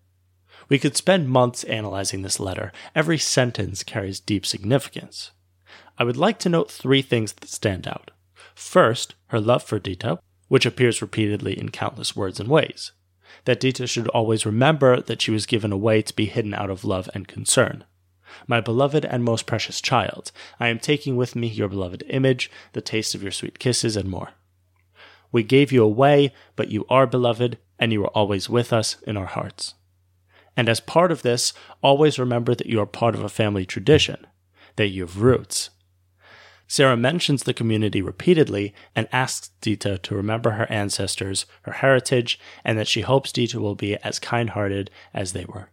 We 0.69 0.77
could 0.77 0.95
spend 0.95 1.29
months 1.29 1.63
analyzing 1.63 2.21
this 2.21 2.39
letter. 2.39 2.71
Every 2.93 3.17
sentence 3.17 3.83
carries 3.83 4.19
deep 4.19 4.45
significance. 4.45 5.31
I 5.97 6.03
would 6.03 6.17
like 6.17 6.37
to 6.39 6.49
note 6.49 6.69
three 6.69 7.01
things 7.01 7.33
that 7.33 7.49
stand 7.49 7.87
out. 7.87 8.11
First, 8.53 9.15
her 9.27 9.39
love 9.39 9.63
for 9.63 9.79
Dita, 9.79 10.19
which 10.47 10.65
appears 10.65 11.01
repeatedly 11.01 11.57
in 11.57 11.69
countless 11.69 12.15
words 12.15 12.39
and 12.39 12.47
ways. 12.47 12.91
That 13.45 13.59
Dita 13.59 13.87
should 13.87 14.07
always 14.09 14.45
remember 14.45 15.01
that 15.01 15.21
she 15.21 15.31
was 15.31 15.47
given 15.47 15.71
away 15.71 16.03
to 16.03 16.15
be 16.15 16.25
hidden 16.25 16.53
out 16.53 16.69
of 16.69 16.85
love 16.85 17.09
and 17.15 17.27
concern. 17.27 17.83
My 18.47 18.61
beloved 18.61 19.05
and 19.05 19.23
most 19.23 19.45
precious 19.45 19.81
child, 19.81 20.31
I 20.59 20.67
am 20.69 20.79
taking 20.79 21.15
with 21.15 21.35
me 21.35 21.47
your 21.47 21.67
beloved 21.67 22.03
image, 22.09 22.51
the 22.73 22.81
taste 22.81 23.15
of 23.15 23.23
your 23.23 23.31
sweet 23.31 23.59
kisses, 23.59 23.95
and 23.95 24.09
more. 24.09 24.31
We 25.31 25.43
gave 25.43 25.71
you 25.71 25.83
away, 25.83 26.33
but 26.55 26.69
you 26.69 26.85
are 26.89 27.07
beloved, 27.07 27.57
and 27.77 27.91
you 27.91 28.03
are 28.03 28.15
always 28.15 28.49
with 28.49 28.71
us 28.71 28.97
in 29.05 29.17
our 29.17 29.25
hearts. 29.25 29.73
And 30.55 30.69
as 30.69 30.79
part 30.79 31.11
of 31.11 31.21
this, 31.21 31.53
always 31.81 32.17
remember 32.17 32.55
that 32.55 32.67
you 32.67 32.79
are 32.79 32.85
part 32.85 33.15
of 33.15 33.23
a 33.23 33.29
family 33.29 33.65
tradition, 33.65 34.25
that 34.77 34.87
you 34.87 35.01
have 35.01 35.21
roots. 35.21 35.71
Sarah 36.67 36.97
mentions 36.97 37.43
the 37.43 37.53
community 37.53 38.01
repeatedly 38.01 38.73
and 38.95 39.07
asks 39.11 39.51
Dita 39.61 39.99
to 39.99 40.15
remember 40.15 40.51
her 40.51 40.71
ancestors, 40.71 41.45
her 41.63 41.73
heritage, 41.73 42.39
and 42.63 42.77
that 42.79 42.87
she 42.87 43.01
hopes 43.01 43.31
Dita 43.31 43.59
will 43.59 43.75
be 43.75 43.97
as 43.97 44.19
kind 44.19 44.51
hearted 44.51 44.89
as 45.13 45.33
they 45.33 45.45
were. 45.45 45.69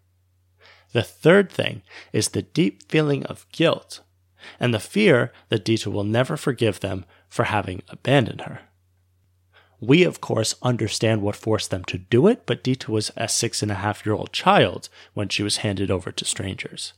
The 0.92 1.02
third 1.02 1.50
thing 1.50 1.82
is 2.12 2.28
the 2.28 2.42
deep 2.42 2.90
feeling 2.90 3.24
of 3.24 3.46
guilt 3.50 4.00
and 4.60 4.74
the 4.74 4.80
fear 4.80 5.32
that 5.48 5.64
Dita 5.64 5.90
will 5.90 6.04
never 6.04 6.36
forgive 6.36 6.80
them 6.80 7.04
for 7.28 7.44
having 7.44 7.82
abandoned 7.88 8.42
her. 8.42 8.60
We, 9.80 10.04
of 10.04 10.20
course, 10.20 10.54
understand 10.62 11.22
what 11.22 11.34
forced 11.34 11.70
them 11.70 11.84
to 11.86 11.98
do 11.98 12.28
it, 12.28 12.46
but 12.46 12.62
Dita 12.62 12.90
was 12.90 13.10
a 13.16 13.26
six 13.26 13.62
and 13.62 13.72
a 13.72 13.76
half 13.76 14.06
year 14.06 14.14
old 14.14 14.32
child 14.32 14.88
when 15.14 15.28
she 15.28 15.42
was 15.42 15.58
handed 15.58 15.90
over 15.90 16.12
to 16.12 16.24
strangers. 16.24 16.92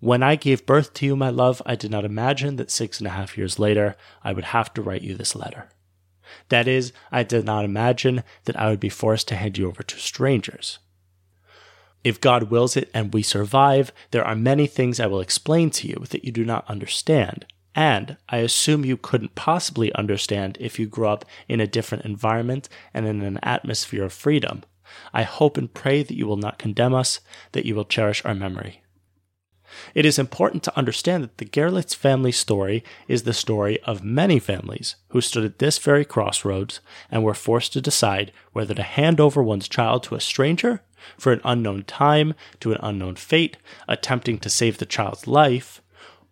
When 0.00 0.22
I 0.22 0.36
gave 0.36 0.66
birth 0.66 0.94
to 0.94 1.06
you, 1.06 1.14
my 1.14 1.28
love, 1.30 1.60
I 1.66 1.76
did 1.76 1.90
not 1.90 2.04
imagine 2.04 2.56
that 2.56 2.70
six 2.70 2.98
and 2.98 3.06
a 3.06 3.10
half 3.10 3.36
years 3.36 3.58
later 3.58 3.94
I 4.24 4.32
would 4.32 4.46
have 4.46 4.72
to 4.74 4.82
write 4.82 5.02
you 5.02 5.14
this 5.14 5.36
letter. 5.36 5.68
That 6.48 6.66
is, 6.66 6.92
I 7.10 7.22
did 7.22 7.44
not 7.44 7.64
imagine 7.64 8.24
that 8.44 8.58
I 8.58 8.70
would 8.70 8.80
be 8.80 8.88
forced 8.88 9.28
to 9.28 9.36
hand 9.36 9.58
you 9.58 9.68
over 9.68 9.82
to 9.82 9.98
strangers. 9.98 10.78
If 12.04 12.20
God 12.20 12.44
wills 12.44 12.76
it 12.76 12.90
and 12.92 13.14
we 13.14 13.22
survive, 13.22 13.92
there 14.10 14.24
are 14.24 14.34
many 14.34 14.66
things 14.66 14.98
I 14.98 15.06
will 15.06 15.20
explain 15.20 15.70
to 15.70 15.88
you 15.88 16.04
that 16.10 16.24
you 16.24 16.32
do 16.32 16.44
not 16.44 16.68
understand. 16.68 17.46
And 17.74 18.16
I 18.28 18.38
assume 18.38 18.84
you 18.84 18.96
couldn't 18.96 19.34
possibly 19.34 19.94
understand 19.94 20.58
if 20.60 20.78
you 20.78 20.86
grew 20.86 21.08
up 21.08 21.24
in 21.48 21.60
a 21.60 21.66
different 21.66 22.04
environment 22.04 22.68
and 22.92 23.06
in 23.06 23.22
an 23.22 23.38
atmosphere 23.42 24.04
of 24.04 24.12
freedom. 24.12 24.64
I 25.14 25.22
hope 25.22 25.56
and 25.56 25.72
pray 25.72 26.02
that 26.02 26.16
you 26.16 26.26
will 26.26 26.36
not 26.36 26.58
condemn 26.58 26.92
us, 26.92 27.20
that 27.52 27.64
you 27.64 27.74
will 27.74 27.84
cherish 27.84 28.22
our 28.24 28.34
memory. 28.34 28.81
It 29.94 30.04
is 30.04 30.18
important 30.18 30.62
to 30.64 30.76
understand 30.76 31.22
that 31.22 31.38
the 31.38 31.44
Gerlitz 31.44 31.94
family 31.94 32.32
story 32.32 32.82
is 33.08 33.22
the 33.22 33.32
story 33.32 33.80
of 33.82 34.04
many 34.04 34.38
families 34.38 34.96
who 35.08 35.20
stood 35.20 35.44
at 35.44 35.58
this 35.58 35.78
very 35.78 36.04
crossroads 36.04 36.80
and 37.10 37.22
were 37.22 37.34
forced 37.34 37.72
to 37.74 37.80
decide 37.80 38.32
whether 38.52 38.74
to 38.74 38.82
hand 38.82 39.20
over 39.20 39.42
one's 39.42 39.68
child 39.68 40.02
to 40.04 40.14
a 40.14 40.20
stranger 40.20 40.82
for 41.18 41.32
an 41.32 41.40
unknown 41.44 41.82
time 41.84 42.34
to 42.60 42.72
an 42.72 42.78
unknown 42.82 43.16
fate, 43.16 43.56
attempting 43.88 44.38
to 44.38 44.50
save 44.50 44.78
the 44.78 44.86
child's 44.86 45.26
life, 45.26 45.82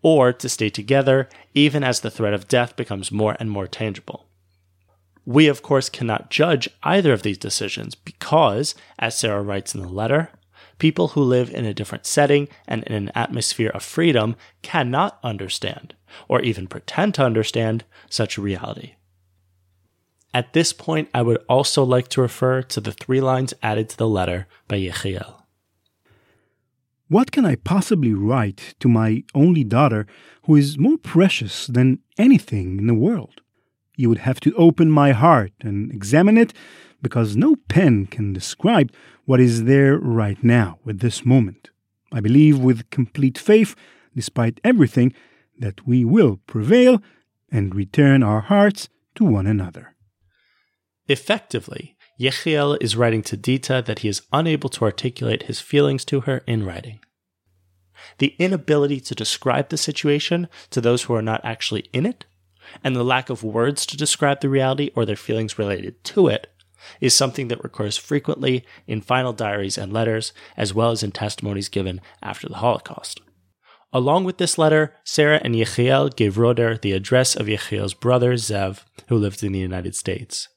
or 0.02 0.32
to 0.32 0.48
stay 0.48 0.70
together 0.70 1.28
even 1.54 1.84
as 1.84 2.00
the 2.00 2.10
threat 2.10 2.34
of 2.34 2.48
death 2.48 2.76
becomes 2.76 3.12
more 3.12 3.36
and 3.38 3.50
more 3.50 3.66
tangible. 3.66 4.26
We, 5.26 5.48
of 5.48 5.62
course, 5.62 5.88
cannot 5.88 6.30
judge 6.30 6.68
either 6.82 7.12
of 7.12 7.22
these 7.22 7.38
decisions 7.38 7.94
because, 7.94 8.74
as 8.98 9.18
Sarah 9.18 9.42
writes 9.42 9.74
in 9.74 9.82
the 9.82 9.88
letter, 9.88 10.30
People 10.80 11.08
who 11.08 11.22
live 11.22 11.50
in 11.50 11.66
a 11.66 11.74
different 11.74 12.06
setting 12.06 12.48
and 12.66 12.82
in 12.84 12.94
an 12.94 13.12
atmosphere 13.14 13.70
of 13.74 13.82
freedom 13.82 14.34
cannot 14.62 15.20
understand, 15.22 15.94
or 16.26 16.40
even 16.40 16.66
pretend 16.66 17.14
to 17.14 17.24
understand, 17.24 17.84
such 18.08 18.38
reality. 18.38 18.94
At 20.32 20.54
this 20.54 20.72
point, 20.72 21.10
I 21.12 21.20
would 21.20 21.44
also 21.50 21.84
like 21.84 22.08
to 22.08 22.22
refer 22.22 22.62
to 22.62 22.80
the 22.80 22.92
three 22.92 23.20
lines 23.20 23.52
added 23.62 23.90
to 23.90 23.96
the 23.98 24.08
letter 24.08 24.48
by 24.68 24.78
Yechiel. 24.78 25.42
What 27.08 27.30
can 27.30 27.44
I 27.44 27.56
possibly 27.56 28.14
write 28.14 28.74
to 28.80 28.88
my 28.88 29.24
only 29.34 29.64
daughter 29.64 30.06
who 30.44 30.56
is 30.56 30.78
more 30.78 30.96
precious 30.96 31.66
than 31.66 31.98
anything 32.16 32.78
in 32.78 32.86
the 32.86 32.94
world? 32.94 33.42
You 33.96 34.08
would 34.08 34.18
have 34.18 34.40
to 34.40 34.54
open 34.54 34.90
my 34.90 35.12
heart 35.12 35.52
and 35.60 35.92
examine 35.92 36.38
it 36.38 36.54
because 37.02 37.36
no 37.36 37.56
pen 37.68 38.06
can 38.06 38.32
describe 38.32 38.92
what 39.30 39.38
is 39.38 39.62
there 39.62 39.96
right 39.96 40.42
now 40.42 40.76
at 40.88 40.98
this 40.98 41.24
moment. 41.24 41.70
I 42.10 42.18
believe 42.18 42.58
with 42.58 42.90
complete 42.90 43.38
faith, 43.38 43.76
despite 44.12 44.60
everything, 44.64 45.14
that 45.56 45.86
we 45.86 46.04
will 46.04 46.40
prevail 46.48 47.00
and 47.48 47.72
return 47.72 48.24
our 48.24 48.40
hearts 48.40 48.88
to 49.14 49.24
one 49.24 49.46
another. 49.46 49.94
Effectively, 51.06 51.96
Yechiel 52.18 52.76
is 52.80 52.96
writing 52.96 53.22
to 53.22 53.36
Dita 53.36 53.84
that 53.86 54.00
he 54.00 54.08
is 54.08 54.22
unable 54.32 54.68
to 54.70 54.84
articulate 54.84 55.44
his 55.44 55.60
feelings 55.60 56.04
to 56.06 56.22
her 56.22 56.38
in 56.48 56.66
writing. 56.66 56.98
The 58.18 58.34
inability 58.40 58.98
to 58.98 59.14
describe 59.14 59.68
the 59.68 59.78
situation 59.78 60.48
to 60.70 60.80
those 60.80 61.04
who 61.04 61.14
are 61.14 61.22
not 61.22 61.44
actually 61.44 61.84
in 61.92 62.04
it, 62.04 62.24
and 62.82 62.96
the 62.96 63.04
lack 63.04 63.30
of 63.30 63.44
words 63.44 63.86
to 63.86 63.96
describe 63.96 64.40
the 64.40 64.48
reality 64.48 64.90
or 64.96 65.06
their 65.06 65.14
feelings 65.14 65.56
related 65.56 66.02
to 66.02 66.26
it, 66.26 66.48
is 67.00 67.14
something 67.14 67.48
that 67.48 67.62
recurs 67.62 67.96
frequently 67.96 68.64
in 68.86 69.00
final 69.00 69.32
diaries 69.32 69.78
and 69.78 69.92
letters, 69.92 70.32
as 70.56 70.74
well 70.74 70.90
as 70.90 71.02
in 71.02 71.12
testimonies 71.12 71.68
given 71.68 72.00
after 72.22 72.48
the 72.48 72.56
Holocaust. 72.56 73.20
Along 73.92 74.24
with 74.24 74.38
this 74.38 74.56
letter, 74.56 74.94
Sarah 75.04 75.40
and 75.42 75.54
Yechiel 75.54 76.14
gave 76.14 76.38
Roder 76.38 76.80
the 76.80 76.92
address 76.92 77.34
of 77.34 77.46
Yechiel's 77.46 77.94
brother, 77.94 78.34
Zev, 78.34 78.84
who 79.08 79.16
lived 79.16 79.42
in 79.42 79.52
the 79.52 79.58
United 79.58 79.96
States. 79.96 80.48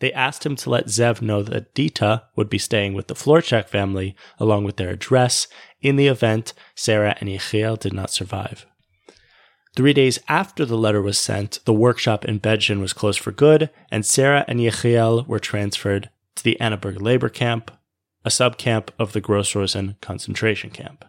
They 0.00 0.12
asked 0.12 0.44
him 0.44 0.56
to 0.56 0.70
let 0.70 0.86
Zev 0.86 1.22
know 1.22 1.42
that 1.42 1.72
Dita 1.74 2.24
would 2.36 2.50
be 2.50 2.58
staying 2.58 2.94
with 2.94 3.06
the 3.06 3.14
Florchak 3.14 3.68
family 3.68 4.14
along 4.38 4.64
with 4.64 4.76
their 4.76 4.90
address 4.90 5.46
in 5.80 5.96
the 5.96 6.08
event 6.08 6.52
Sarah 6.74 7.16
and 7.20 7.28
Yechiel 7.28 7.78
did 7.78 7.92
not 7.92 8.10
survive. 8.10 8.66
Three 9.76 9.92
days 9.92 10.20
after 10.28 10.64
the 10.64 10.76
letter 10.76 11.02
was 11.02 11.18
sent, 11.18 11.58
the 11.64 11.72
workshop 11.72 12.24
in 12.24 12.38
Bedzin 12.38 12.80
was 12.80 12.92
closed 12.92 13.18
for 13.18 13.32
good, 13.32 13.70
and 13.90 14.06
Sarah 14.06 14.44
and 14.46 14.60
Yechiel 14.60 15.26
were 15.26 15.40
transferred 15.40 16.10
to 16.36 16.44
the 16.44 16.56
Annaberg 16.60 17.02
labor 17.02 17.28
camp, 17.28 17.72
a 18.24 18.28
subcamp 18.28 18.90
of 19.00 19.12
the 19.12 19.20
Gross 19.20 19.56
Rosen 19.56 19.96
concentration 20.00 20.70
camp. 20.70 21.04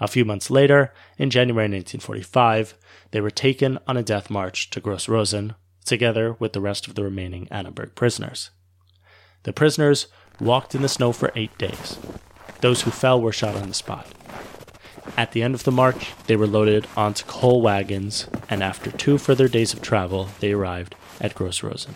A 0.00 0.06
few 0.06 0.24
months 0.24 0.48
later, 0.48 0.92
in 1.16 1.28
January 1.28 1.64
1945, 1.64 2.74
they 3.10 3.20
were 3.20 3.30
taken 3.30 3.80
on 3.88 3.96
a 3.96 4.04
death 4.04 4.30
march 4.30 4.70
to 4.70 4.80
Gross 4.80 5.08
Rosen, 5.08 5.56
together 5.84 6.36
with 6.38 6.52
the 6.52 6.60
rest 6.60 6.86
of 6.86 6.94
the 6.94 7.02
remaining 7.02 7.48
Annaberg 7.50 7.96
prisoners. 7.96 8.50
The 9.42 9.52
prisoners 9.52 10.06
walked 10.38 10.72
in 10.76 10.82
the 10.82 10.88
snow 10.88 11.10
for 11.10 11.32
eight 11.34 11.56
days. 11.58 11.98
Those 12.60 12.82
who 12.82 12.92
fell 12.92 13.20
were 13.20 13.32
shot 13.32 13.56
on 13.56 13.66
the 13.66 13.74
spot. 13.74 14.06
At 15.16 15.32
the 15.32 15.42
end 15.42 15.54
of 15.54 15.64
the 15.64 15.72
march, 15.72 16.12
they 16.26 16.36
were 16.36 16.46
loaded 16.46 16.86
onto 16.96 17.24
coal 17.24 17.60
wagons, 17.62 18.26
and 18.48 18.62
after 18.62 18.90
two 18.90 19.18
further 19.18 19.48
days 19.48 19.72
of 19.72 19.82
travel, 19.82 20.28
they 20.40 20.52
arrived 20.52 20.94
at 21.20 21.34
Gross 21.34 21.62
Rosen. 21.62 21.94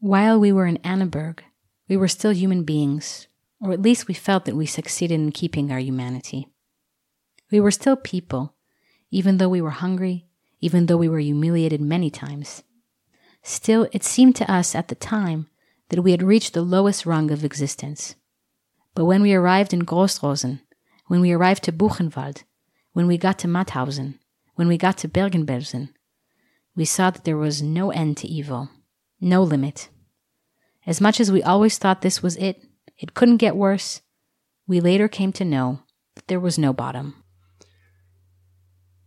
While 0.00 0.38
we 0.38 0.52
were 0.52 0.66
in 0.66 0.78
Annaberg, 0.78 1.40
we 1.88 1.96
were 1.96 2.08
still 2.08 2.32
human 2.32 2.64
beings, 2.64 3.26
or 3.60 3.72
at 3.72 3.82
least 3.82 4.08
we 4.08 4.14
felt 4.14 4.44
that 4.44 4.56
we 4.56 4.66
succeeded 4.66 5.14
in 5.14 5.32
keeping 5.32 5.72
our 5.72 5.80
humanity. 5.80 6.48
We 7.50 7.60
were 7.60 7.70
still 7.70 7.96
people, 7.96 8.54
even 9.10 9.38
though 9.38 9.48
we 9.48 9.60
were 9.60 9.70
hungry, 9.70 10.26
even 10.60 10.86
though 10.86 10.96
we 10.96 11.08
were 11.08 11.18
humiliated 11.18 11.80
many 11.80 12.10
times. 12.10 12.62
Still, 13.42 13.88
it 13.92 14.04
seemed 14.04 14.36
to 14.36 14.50
us 14.50 14.74
at 14.74 14.88
the 14.88 14.94
time 14.94 15.48
that 15.88 16.02
we 16.02 16.10
had 16.10 16.22
reached 16.22 16.52
the 16.52 16.62
lowest 16.62 17.06
rung 17.06 17.30
of 17.30 17.44
existence. 17.44 18.14
But 18.98 19.04
when 19.04 19.22
we 19.22 19.32
arrived 19.32 19.72
in 19.72 19.84
Grossrosen, 19.84 20.58
when 21.06 21.20
we 21.20 21.30
arrived 21.30 21.62
to 21.62 21.72
Buchenwald, 21.72 22.42
when 22.94 23.06
we 23.06 23.16
got 23.16 23.38
to 23.38 23.46
Mauthausen, 23.46 24.18
when 24.56 24.66
we 24.66 24.76
got 24.76 24.98
to 24.98 25.06
Bergen-Belsen, 25.06 25.90
we 26.74 26.84
saw 26.84 27.10
that 27.10 27.22
there 27.22 27.36
was 27.36 27.62
no 27.62 27.92
end 27.92 28.16
to 28.16 28.26
evil, 28.26 28.70
no 29.20 29.40
limit. 29.44 29.88
As 30.84 31.00
much 31.00 31.20
as 31.20 31.30
we 31.30 31.44
always 31.44 31.78
thought 31.78 32.02
this 32.02 32.24
was 32.24 32.34
it, 32.38 32.64
it 32.98 33.14
couldn't 33.14 33.36
get 33.36 33.54
worse, 33.54 34.00
we 34.66 34.80
later 34.80 35.06
came 35.06 35.32
to 35.34 35.44
know 35.44 35.78
that 36.16 36.26
there 36.26 36.40
was 36.40 36.58
no 36.58 36.72
bottom. 36.72 37.22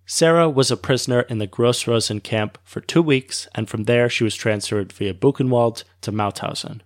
Sarah 0.05 0.49
was 0.49 0.71
a 0.71 0.77
prisoner 0.77 1.23
in 1.23 1.39
the 1.39 1.47
Grossrosen 1.47 2.23
camp 2.23 2.57
for 2.63 2.79
two 2.79 3.01
weeks, 3.01 3.49
and 3.53 3.67
from 3.67 3.83
there 3.83 4.07
she 4.07 4.23
was 4.23 4.35
transferred 4.35 4.93
via 4.93 5.13
Buchenwald 5.13 5.83
to 5.99 6.13
Mauthausen. 6.13 6.79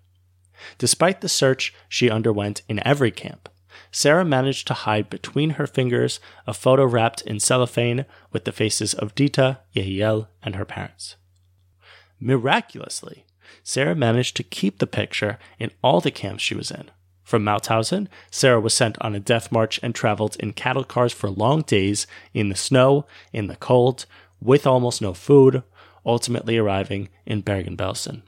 Despite 0.78 1.21
the 1.21 1.30
search 1.30 1.73
she 1.88 2.10
underwent 2.10 2.62
in 2.67 2.86
every 2.86 3.12
camp, 3.12 3.49
Sarah 3.91 4.25
managed 4.25 4.67
to 4.67 4.73
hide 4.73 5.10
between 5.10 5.51
her 5.51 5.67
fingers 5.67 6.19
a 6.47 6.54
photo 6.54 6.86
wrapped 6.86 7.21
in 7.21 7.39
cellophane 7.39 8.06
with 8.32 8.45
the 8.45 8.51
faces 8.51 8.93
of 8.93 9.15
Dita, 9.15 9.60
Yechiel, 9.75 10.28
and 10.43 10.56
her 10.56 10.65
parents. 10.65 11.15
Miraculously, 12.19 13.25
Sarah 13.63 13.95
managed 13.95 14.36
to 14.38 14.43
keep 14.43 14.80
the 14.80 14.88
picture 14.88 15.38
in 15.60 15.71
all 15.84 16.01
the 16.01 16.12
camps 16.12 16.43
she 16.43 16.56
was 16.56 16.71
in. 16.71 16.91
From 17.23 17.43
Mauthausen, 17.43 18.08
Sarah 18.30 18.60
was 18.60 18.73
sent 18.73 19.01
on 19.01 19.15
a 19.15 19.19
death 19.19 19.51
march 19.51 19.80
and 19.82 19.95
traveled 19.95 20.36
in 20.39 20.54
cattle 20.54 20.84
cars 20.84 21.12
for 21.12 21.30
long 21.30 21.63
days 21.63 22.06
in 22.34 22.49
the 22.49 22.56
snow, 22.56 23.08
in 23.34 23.47
the 23.47 23.56
cold, 23.56 24.06
with 24.39 24.67
almost 24.67 25.01
no 25.01 25.13
food, 25.13 25.63
ultimately 26.06 26.58
arriving 26.58 27.10
in 27.25 27.41
Bergen-Belsen. 27.41 28.21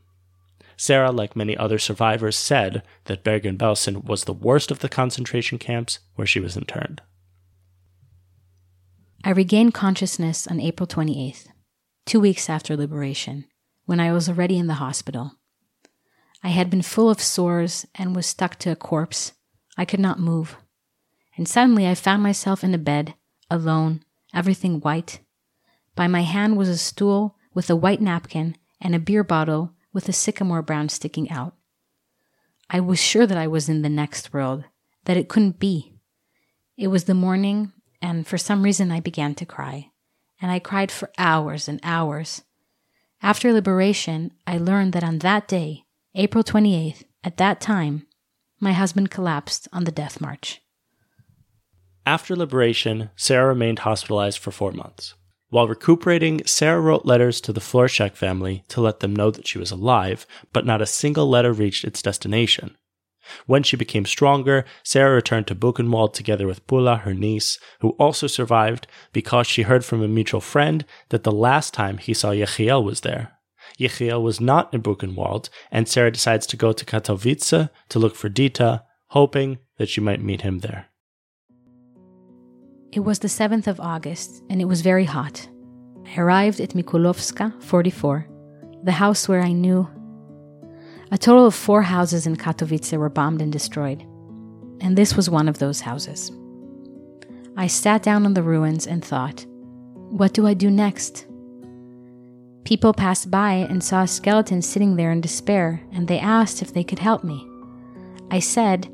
Sarah, 0.78 1.12
like 1.12 1.36
many 1.36 1.58
other 1.58 1.80
survivors, 1.80 2.38
said 2.38 2.84
that 3.06 3.24
Bergen-Belsen 3.24 4.06
was 4.06 4.24
the 4.24 4.34
worst 4.34 4.70
of 4.70 4.80
the 4.80 4.90
concentration 4.90 5.58
camps 5.58 6.00
where 6.16 6.28
she 6.28 6.40
was 6.40 6.56
interned. 6.56 7.02
I 9.24 9.32
regained 9.32 9.74
consciousness 9.74 10.46
on 10.46 10.60
April 10.60 10.86
28th, 10.86 11.48
two 12.06 12.20
weeks 12.20 12.48
after 12.48 12.78
liberation, 12.78 13.46
when 13.86 14.00
I 14.00 14.12
was 14.12 14.30
already 14.30 14.60
in 14.60 14.68
the 14.68 14.76
hospital. 14.76 15.34
I 16.44 16.50
had 16.50 16.70
been 16.70 16.84
full 16.84 17.10
of 17.10 17.22
sores 17.22 17.88
and 17.96 18.16
was 18.16 18.28
stuck 18.28 18.58
to 18.60 18.72
a 18.72 18.76
corpse. 18.76 19.34
I 19.78 19.86
could 19.86 20.00
not 20.00 20.20
move. 20.20 20.58
And 21.36 21.48
suddenly 21.48 21.88
I 21.88 21.96
found 21.96 22.22
myself 22.22 22.64
in 22.64 22.76
a 22.76 22.78
bed, 22.78 23.16
alone, 23.50 24.04
everything 24.34 24.80
white. 24.80 25.20
By 25.96 26.08
my 26.08 26.22
hand 26.22 26.56
was 26.56 26.70
a 26.70 26.78
stool 26.78 27.36
with 27.56 27.72
a 27.72 27.76
white 27.76 28.02
napkin 28.02 28.56
and 28.80 28.94
a 28.94 29.00
beer 29.00 29.24
bottle 29.24 29.74
with 29.98 30.08
a 30.08 30.14
sycamore 30.14 30.62
brown 30.62 30.88
sticking 30.88 31.32
out. 31.32 31.56
I 32.70 32.80
was 32.80 33.02
sure 33.02 33.26
that 33.26 33.36
I 33.36 33.48
was 33.48 33.68
in 33.68 33.82
the 33.82 33.90
next 33.90 34.32
world, 34.32 34.64
that 35.06 35.18
it 35.18 35.28
couldn't 35.28 35.58
be. 35.58 35.96
It 36.78 36.90
was 36.90 37.06
the 37.06 37.16
morning, 37.16 37.74
and 38.00 38.28
for 38.28 38.38
some 38.38 38.62
reason 38.62 38.92
I 38.92 39.00
began 39.00 39.34
to 39.34 39.44
cry. 39.44 39.90
And 40.40 40.52
I 40.52 40.60
cried 40.60 40.92
for 40.92 41.10
hours 41.18 41.68
and 41.68 41.80
hours. 41.82 42.44
After 43.24 43.52
liberation, 43.52 44.34
I 44.46 44.60
learned 44.60 44.94
that 44.94 45.04
on 45.04 45.18
that 45.26 45.48
day, 45.48 45.86
April 46.14 46.44
28th, 46.44 47.04
at 47.24 47.38
that 47.38 47.60
time, 47.60 48.06
my 48.60 48.74
husband 48.74 49.10
collapsed 49.10 49.68
on 49.74 49.86
the 49.86 49.92
death 49.92 50.22
march. 50.22 50.62
After 52.06 52.36
liberation, 52.36 53.10
Sarah 53.16 53.48
remained 53.48 53.80
hospitalized 53.80 54.38
for 54.38 54.52
four 54.52 54.74
months. 54.74 55.16
While 55.50 55.68
recuperating, 55.68 56.46
Sarah 56.46 56.82
wrote 56.82 57.06
letters 57.06 57.40
to 57.42 57.54
the 57.54 57.62
Florchak 57.62 58.16
family 58.16 58.66
to 58.68 58.82
let 58.82 59.00
them 59.00 59.16
know 59.16 59.32
that 59.32 59.48
she 59.48 59.58
was 59.58 59.72
alive, 59.72 60.28
but 60.52 60.66
not 60.66 60.82
a 60.82 60.86
single 60.86 61.30
letter 61.30 61.54
reached 61.54 61.86
its 61.86 62.02
destination. 62.02 62.76
When 63.46 63.64
she 63.64 63.78
became 63.78 64.06
stronger, 64.06 64.66
Sarah 64.84 65.16
returned 65.16 65.48
to 65.48 65.56
Buchenwald 65.56 66.14
together 66.14 66.48
with 66.48 66.66
Bula, 66.68 66.98
her 66.98 67.14
niece, 67.14 67.60
who 67.80 67.90
also 67.92 68.28
survived 68.28 68.88
because 69.14 69.48
she 69.48 69.64
heard 69.64 69.86
from 69.86 70.02
a 70.02 70.08
mutual 70.08 70.42
friend 70.42 70.86
that 71.10 71.24
the 71.24 71.32
last 71.32 71.74
time 71.74 71.98
he 71.98 72.14
saw 72.14 72.32
Yechiel 72.32 72.84
was 72.84 73.02
there. 73.02 73.34
Yechiel 73.80 74.22
was 74.22 74.40
not 74.40 74.74
in 74.74 74.82
Buchenwald, 74.82 75.50
and 75.72 75.88
Sarah 75.88 76.12
decides 76.12 76.48
to 76.48 76.58
go 76.58 76.72
to 76.74 76.86
Katowice 76.86 77.70
to 77.90 78.00
look 78.00 78.16
for 78.16 78.30
Dita, 78.30 78.84
hoping 79.08 79.60
that 79.78 79.90
she 79.90 80.02
might 80.02 80.22
meet 80.22 80.42
him 80.42 80.60
there. 80.60 80.88
It 82.98 83.06
was 83.06 83.20
the 83.20 83.28
7th 83.28 83.68
of 83.68 83.80
August, 83.80 84.42
and 84.50 84.60
it 84.60 84.66
was 84.66 84.82
very 84.82 85.06
hot. 85.06 85.48
I 86.08 86.20
arrived 86.20 86.60
at 86.60 86.72
Mikulowska 86.72 87.62
44, 87.62 88.28
the 88.82 88.92
house 88.92 89.30
where 89.30 89.44
I 89.44 89.52
knew. 89.52 89.88
A 91.12 91.18
total 91.20 91.46
of 91.46 91.54
four 91.54 91.84
houses 91.84 92.26
in 92.26 92.38
Katowice 92.38 92.98
were 92.98 93.08
bombed 93.10 93.40
and 93.40 93.54
destroyed, 93.54 94.02
and 94.82 94.98
this 94.98 95.16
was 95.16 95.30
one 95.30 95.48
of 95.48 95.60
those 95.60 95.82
houses. 95.82 96.32
I 97.56 97.68
sat 97.68 98.02
down 98.02 98.26
on 98.26 98.34
the 98.34 98.42
ruins 98.42 98.88
and 98.88 99.06
thought, 99.06 99.46
what 100.10 100.34
do 100.34 100.48
I 100.48 100.56
do 100.56 100.72
next? 100.72 101.28
People 102.64 102.94
passed 102.96 103.30
by 103.30 103.68
and 103.70 103.84
saw 103.84 104.02
a 104.02 104.08
skeleton 104.08 104.64
sitting 104.64 104.96
there 104.96 105.12
in 105.12 105.22
despair, 105.22 105.84
and 105.92 106.08
they 106.08 106.18
asked 106.18 106.64
if 106.64 106.74
they 106.74 106.84
could 106.84 106.98
help 106.98 107.24
me. 107.24 107.48
I 108.32 108.40
said, 108.40 108.90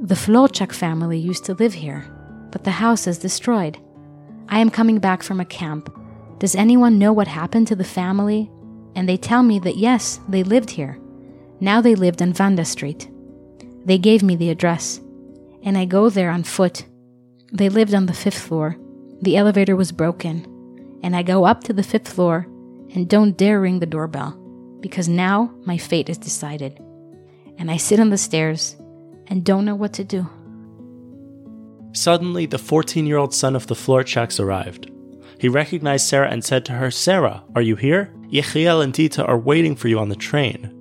The 0.00 0.16
Florchak 0.16 0.72
family 0.72 1.16
used 1.20 1.44
to 1.44 1.54
live 1.54 1.74
here, 1.74 2.16
but 2.50 2.64
the 2.64 2.70
house 2.70 3.06
is 3.06 3.18
destroyed. 3.18 3.78
I 4.48 4.58
am 4.58 4.70
coming 4.70 4.98
back 4.98 5.22
from 5.22 5.40
a 5.40 5.44
camp. 5.44 5.94
Does 6.38 6.54
anyone 6.54 6.98
know 6.98 7.12
what 7.12 7.28
happened 7.28 7.68
to 7.68 7.76
the 7.76 7.84
family? 7.84 8.50
And 8.94 9.08
they 9.08 9.16
tell 9.16 9.42
me 9.42 9.58
that 9.60 9.76
yes, 9.76 10.20
they 10.28 10.42
lived 10.42 10.70
here. 10.70 10.98
Now 11.60 11.80
they 11.80 11.94
lived 11.94 12.22
on 12.22 12.32
Vanda 12.32 12.64
Street. 12.64 13.08
They 13.84 13.98
gave 13.98 14.22
me 14.22 14.36
the 14.36 14.50
address, 14.50 15.00
and 15.62 15.76
I 15.78 15.84
go 15.84 16.10
there 16.10 16.30
on 16.30 16.42
foot. 16.42 16.84
They 17.52 17.68
lived 17.68 17.94
on 17.94 18.06
the 18.06 18.12
fifth 18.12 18.38
floor. 18.38 18.76
The 19.22 19.36
elevator 19.36 19.76
was 19.76 19.92
broken, 19.92 20.98
and 21.02 21.14
I 21.14 21.22
go 21.22 21.44
up 21.44 21.62
to 21.64 21.72
the 21.72 21.82
fifth 21.82 22.08
floor 22.08 22.46
and 22.94 23.08
don't 23.08 23.36
dare 23.36 23.60
ring 23.60 23.78
the 23.78 23.86
doorbell 23.86 24.32
because 24.80 25.08
now 25.08 25.52
my 25.64 25.76
fate 25.76 26.08
is 26.08 26.18
decided. 26.18 26.82
And 27.58 27.70
I 27.70 27.76
sit 27.76 28.00
on 28.00 28.10
the 28.10 28.18
stairs 28.18 28.76
and 29.26 29.44
don't 29.44 29.64
know 29.64 29.74
what 29.74 29.92
to 29.94 30.04
do. 30.04 30.26
Suddenly, 31.92 32.46
the 32.46 32.58
14 32.58 33.06
year 33.06 33.16
old 33.16 33.34
son 33.34 33.56
of 33.56 33.66
the 33.66 33.74
Florchaks 33.74 34.40
arrived. 34.40 34.90
He 35.38 35.48
recognized 35.48 36.06
Sarah 36.06 36.30
and 36.30 36.44
said 36.44 36.64
to 36.66 36.72
her, 36.72 36.90
Sarah, 36.90 37.42
are 37.54 37.62
you 37.62 37.76
here? 37.76 38.12
Yechiel 38.30 38.84
and 38.84 38.92
Dita 38.92 39.24
are 39.24 39.38
waiting 39.38 39.74
for 39.74 39.88
you 39.88 39.98
on 39.98 40.10
the 40.10 40.16
train. 40.16 40.76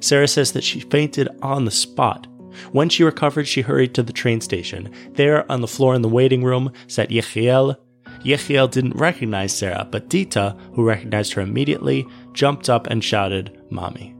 Sarah 0.00 0.28
says 0.28 0.52
that 0.52 0.64
she 0.64 0.80
fainted 0.80 1.28
on 1.42 1.64
the 1.64 1.70
spot. 1.70 2.26
When 2.72 2.88
she 2.88 3.04
recovered, 3.04 3.48
she 3.48 3.62
hurried 3.62 3.94
to 3.94 4.02
the 4.02 4.12
train 4.12 4.40
station. 4.40 4.92
There, 5.14 5.50
on 5.50 5.60
the 5.60 5.66
floor 5.66 5.94
in 5.94 6.02
the 6.02 6.08
waiting 6.08 6.42
room, 6.44 6.72
sat 6.86 7.10
Yechiel. 7.10 7.76
Yechiel 8.24 8.70
didn't 8.70 8.96
recognize 8.96 9.56
Sarah, 9.56 9.86
but 9.90 10.08
Dita, 10.08 10.56
who 10.74 10.86
recognized 10.86 11.32
her 11.34 11.42
immediately, 11.42 12.06
jumped 12.32 12.68
up 12.68 12.86
and 12.86 13.02
shouted, 13.02 13.60
Mommy. 13.70 14.14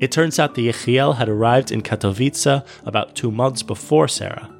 It 0.00 0.12
turns 0.12 0.38
out 0.38 0.54
that 0.54 0.62
Yechiel 0.62 1.16
had 1.16 1.28
arrived 1.28 1.72
in 1.72 1.82
Katowice 1.82 2.64
about 2.84 3.14
two 3.14 3.30
months 3.30 3.62
before 3.62 4.08
Sarah. 4.08 4.54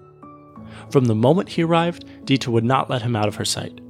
From 0.91 1.05
the 1.07 1.15
moment 1.15 1.51
he 1.51 1.63
arrived, 1.63 2.05
Dita 2.25 2.51
would 2.51 2.65
not 2.65 2.89
let 2.89 3.03
him 3.03 3.17
out 3.17 3.29
of 3.29 3.37
her 3.37 3.45
sight. 3.45 3.81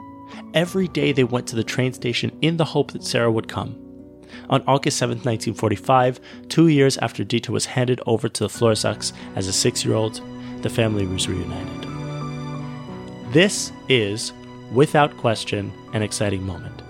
Every 0.55 0.89
day 0.89 1.13
they 1.13 1.25
went 1.25 1.47
to 1.49 1.57
the 1.57 1.65
train 1.65 1.93
station 1.93 2.37
in 2.43 2.57
the 2.57 2.65
hope 2.65 2.93
that 2.93 3.05
Sarah 3.05 3.33
would 3.33 3.49
come. 3.49 3.77
On 4.51 4.63
August 4.67 4.99
7, 4.99 5.17
1945, 5.19 6.21
two 6.49 6.69
years 6.69 6.99
after 6.99 7.25
Dita 7.25 7.53
was 7.53 7.67
handed 7.67 8.01
over 8.07 8.29
to 8.29 8.45
the 8.45 8.49
Florzaks 8.49 9.13
as 9.37 9.47
a 9.47 9.53
six 9.53 9.85
year 9.85 9.95
old, 9.95 10.21
the 10.63 10.71
family 10.71 11.07
was 11.07 11.29
reunited. 11.29 11.89
This 13.33 13.73
is, 13.89 14.33
without 14.73 15.17
question, 15.17 15.73
an 15.93 16.03
exciting 16.03 16.43
moment. 16.43 16.83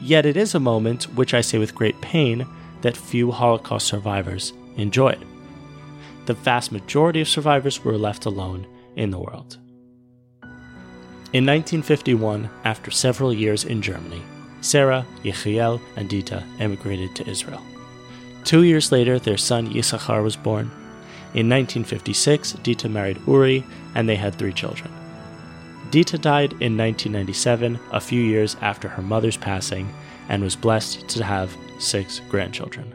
Yet 0.00 0.24
it 0.24 0.36
is 0.36 0.54
a 0.54 0.60
moment, 0.60 1.04
which 1.14 1.34
I 1.34 1.40
say 1.40 1.58
with 1.58 1.74
great 1.74 2.00
pain, 2.00 2.46
that 2.82 2.96
few 2.96 3.32
Holocaust 3.32 3.88
survivors 3.88 4.52
enjoyed. 4.76 5.24
The 6.26 6.34
vast 6.34 6.72
majority 6.72 7.20
of 7.20 7.28
survivors 7.28 7.84
were 7.84 7.96
left 7.96 8.26
alone 8.26 8.66
in 8.96 9.10
the 9.10 9.18
world. 9.18 9.58
In 11.32 11.44
1951, 11.44 12.48
after 12.64 12.90
several 12.90 13.32
years 13.32 13.64
in 13.64 13.82
Germany, 13.82 14.22
Sarah, 14.60 15.06
Yechiel, 15.22 15.80
and 15.96 16.08
Dita 16.08 16.42
emigrated 16.58 17.14
to 17.16 17.28
Israel. 17.28 17.62
Two 18.44 18.62
years 18.62 18.90
later, 18.92 19.18
their 19.18 19.36
son 19.36 19.68
Yisachar 19.68 20.22
was 20.22 20.36
born. 20.36 20.70
In 21.34 21.48
1956, 21.48 22.52
Dita 22.62 22.88
married 22.88 23.20
Uri, 23.26 23.64
and 23.94 24.08
they 24.08 24.16
had 24.16 24.34
three 24.34 24.52
children. 24.52 24.90
Dita 25.90 26.18
died 26.18 26.52
in 26.52 26.76
1997, 26.76 27.78
a 27.92 28.00
few 28.00 28.20
years 28.20 28.56
after 28.60 28.88
her 28.88 29.02
mother's 29.02 29.36
passing, 29.36 29.92
and 30.28 30.42
was 30.42 30.56
blessed 30.56 31.08
to 31.08 31.24
have 31.24 31.56
six 31.78 32.20
grandchildren. 32.28 32.92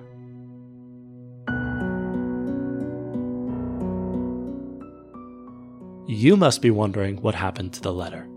You 6.12 6.36
must 6.36 6.62
be 6.62 6.72
wondering 6.72 7.22
what 7.22 7.36
happened 7.36 7.72
to 7.72 7.82
the 7.82 7.94
letter. 7.94 8.28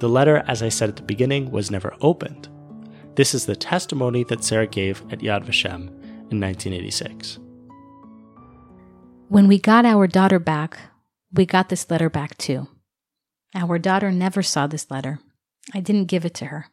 The 0.00 0.08
letter, 0.08 0.44
as 0.46 0.62
I 0.62 0.68
said 0.68 0.90
at 0.90 0.96
the 0.96 1.02
beginning, 1.02 1.50
was 1.50 1.70
never 1.70 1.96
opened. 2.02 2.46
This 3.14 3.32
is 3.32 3.46
the 3.46 3.56
testimony 3.56 4.22
that 4.24 4.44
Sarah 4.44 4.66
gave 4.66 5.00
at 5.10 5.20
Yad 5.20 5.46
Vashem 5.46 5.88
in 6.30 6.38
1986. 6.38 7.38
When 9.28 9.48
we 9.48 9.58
got 9.58 9.86
our 9.86 10.06
daughter 10.06 10.38
back, 10.38 10.78
we 11.32 11.46
got 11.46 11.70
this 11.70 11.90
letter 11.90 12.10
back 12.10 12.36
too. 12.36 12.68
Our 13.54 13.78
daughter 13.78 14.12
never 14.12 14.42
saw 14.42 14.66
this 14.66 14.90
letter. 14.90 15.20
I 15.72 15.80
didn't 15.80 16.04
give 16.04 16.26
it 16.26 16.34
to 16.34 16.46
her. 16.46 16.66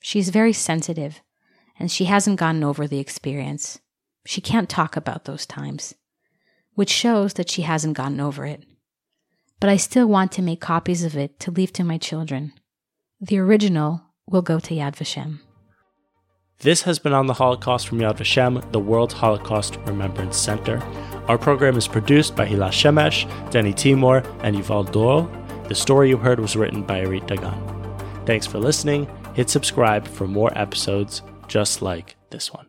She's 0.00 0.30
very 0.30 0.54
sensitive, 0.54 1.20
and 1.78 1.92
she 1.92 2.06
hasn't 2.06 2.40
gotten 2.40 2.64
over 2.64 2.88
the 2.88 2.98
experience. 2.98 3.78
She 4.24 4.40
can't 4.40 4.70
talk 4.70 4.96
about 4.96 5.26
those 5.26 5.44
times, 5.44 5.94
which 6.72 6.88
shows 6.88 7.34
that 7.34 7.50
she 7.50 7.60
hasn't 7.60 7.98
gotten 7.98 8.20
over 8.20 8.46
it 8.46 8.64
but 9.60 9.70
I 9.70 9.76
still 9.76 10.06
want 10.06 10.32
to 10.32 10.42
make 10.42 10.60
copies 10.60 11.04
of 11.04 11.16
it 11.16 11.38
to 11.40 11.50
leave 11.50 11.72
to 11.74 11.84
my 11.84 11.98
children. 11.98 12.52
The 13.20 13.38
original 13.38 14.02
will 14.26 14.42
go 14.42 14.58
to 14.60 14.74
Yad 14.74 14.96
Vashem. 14.96 15.40
This 16.60 16.82
has 16.82 16.98
been 16.98 17.12
on 17.12 17.26
the 17.26 17.34
Holocaust 17.34 17.88
from 17.88 17.98
Yad 17.98 18.16
Vashem, 18.16 18.72
the 18.72 18.80
World 18.80 19.12
Holocaust 19.12 19.76
Remembrance 19.86 20.36
Center. 20.36 20.82
Our 21.28 21.38
program 21.38 21.76
is 21.76 21.86
produced 21.86 22.34
by 22.34 22.46
Hila 22.46 22.68
Shemesh, 22.68 23.50
Denny 23.50 23.72
Timor, 23.72 24.18
and 24.42 24.56
Yuval 24.56 24.90
Dor. 24.90 25.28
The 25.68 25.74
story 25.74 26.08
you 26.08 26.16
heard 26.16 26.40
was 26.40 26.56
written 26.56 26.82
by 26.82 27.02
Irit 27.04 27.26
Dagan. 27.26 28.26
Thanks 28.26 28.46
for 28.46 28.58
listening. 28.58 29.06
Hit 29.34 29.50
subscribe 29.50 30.06
for 30.08 30.26
more 30.26 30.56
episodes 30.56 31.22
just 31.46 31.82
like 31.82 32.16
this 32.30 32.52
one. 32.52 32.66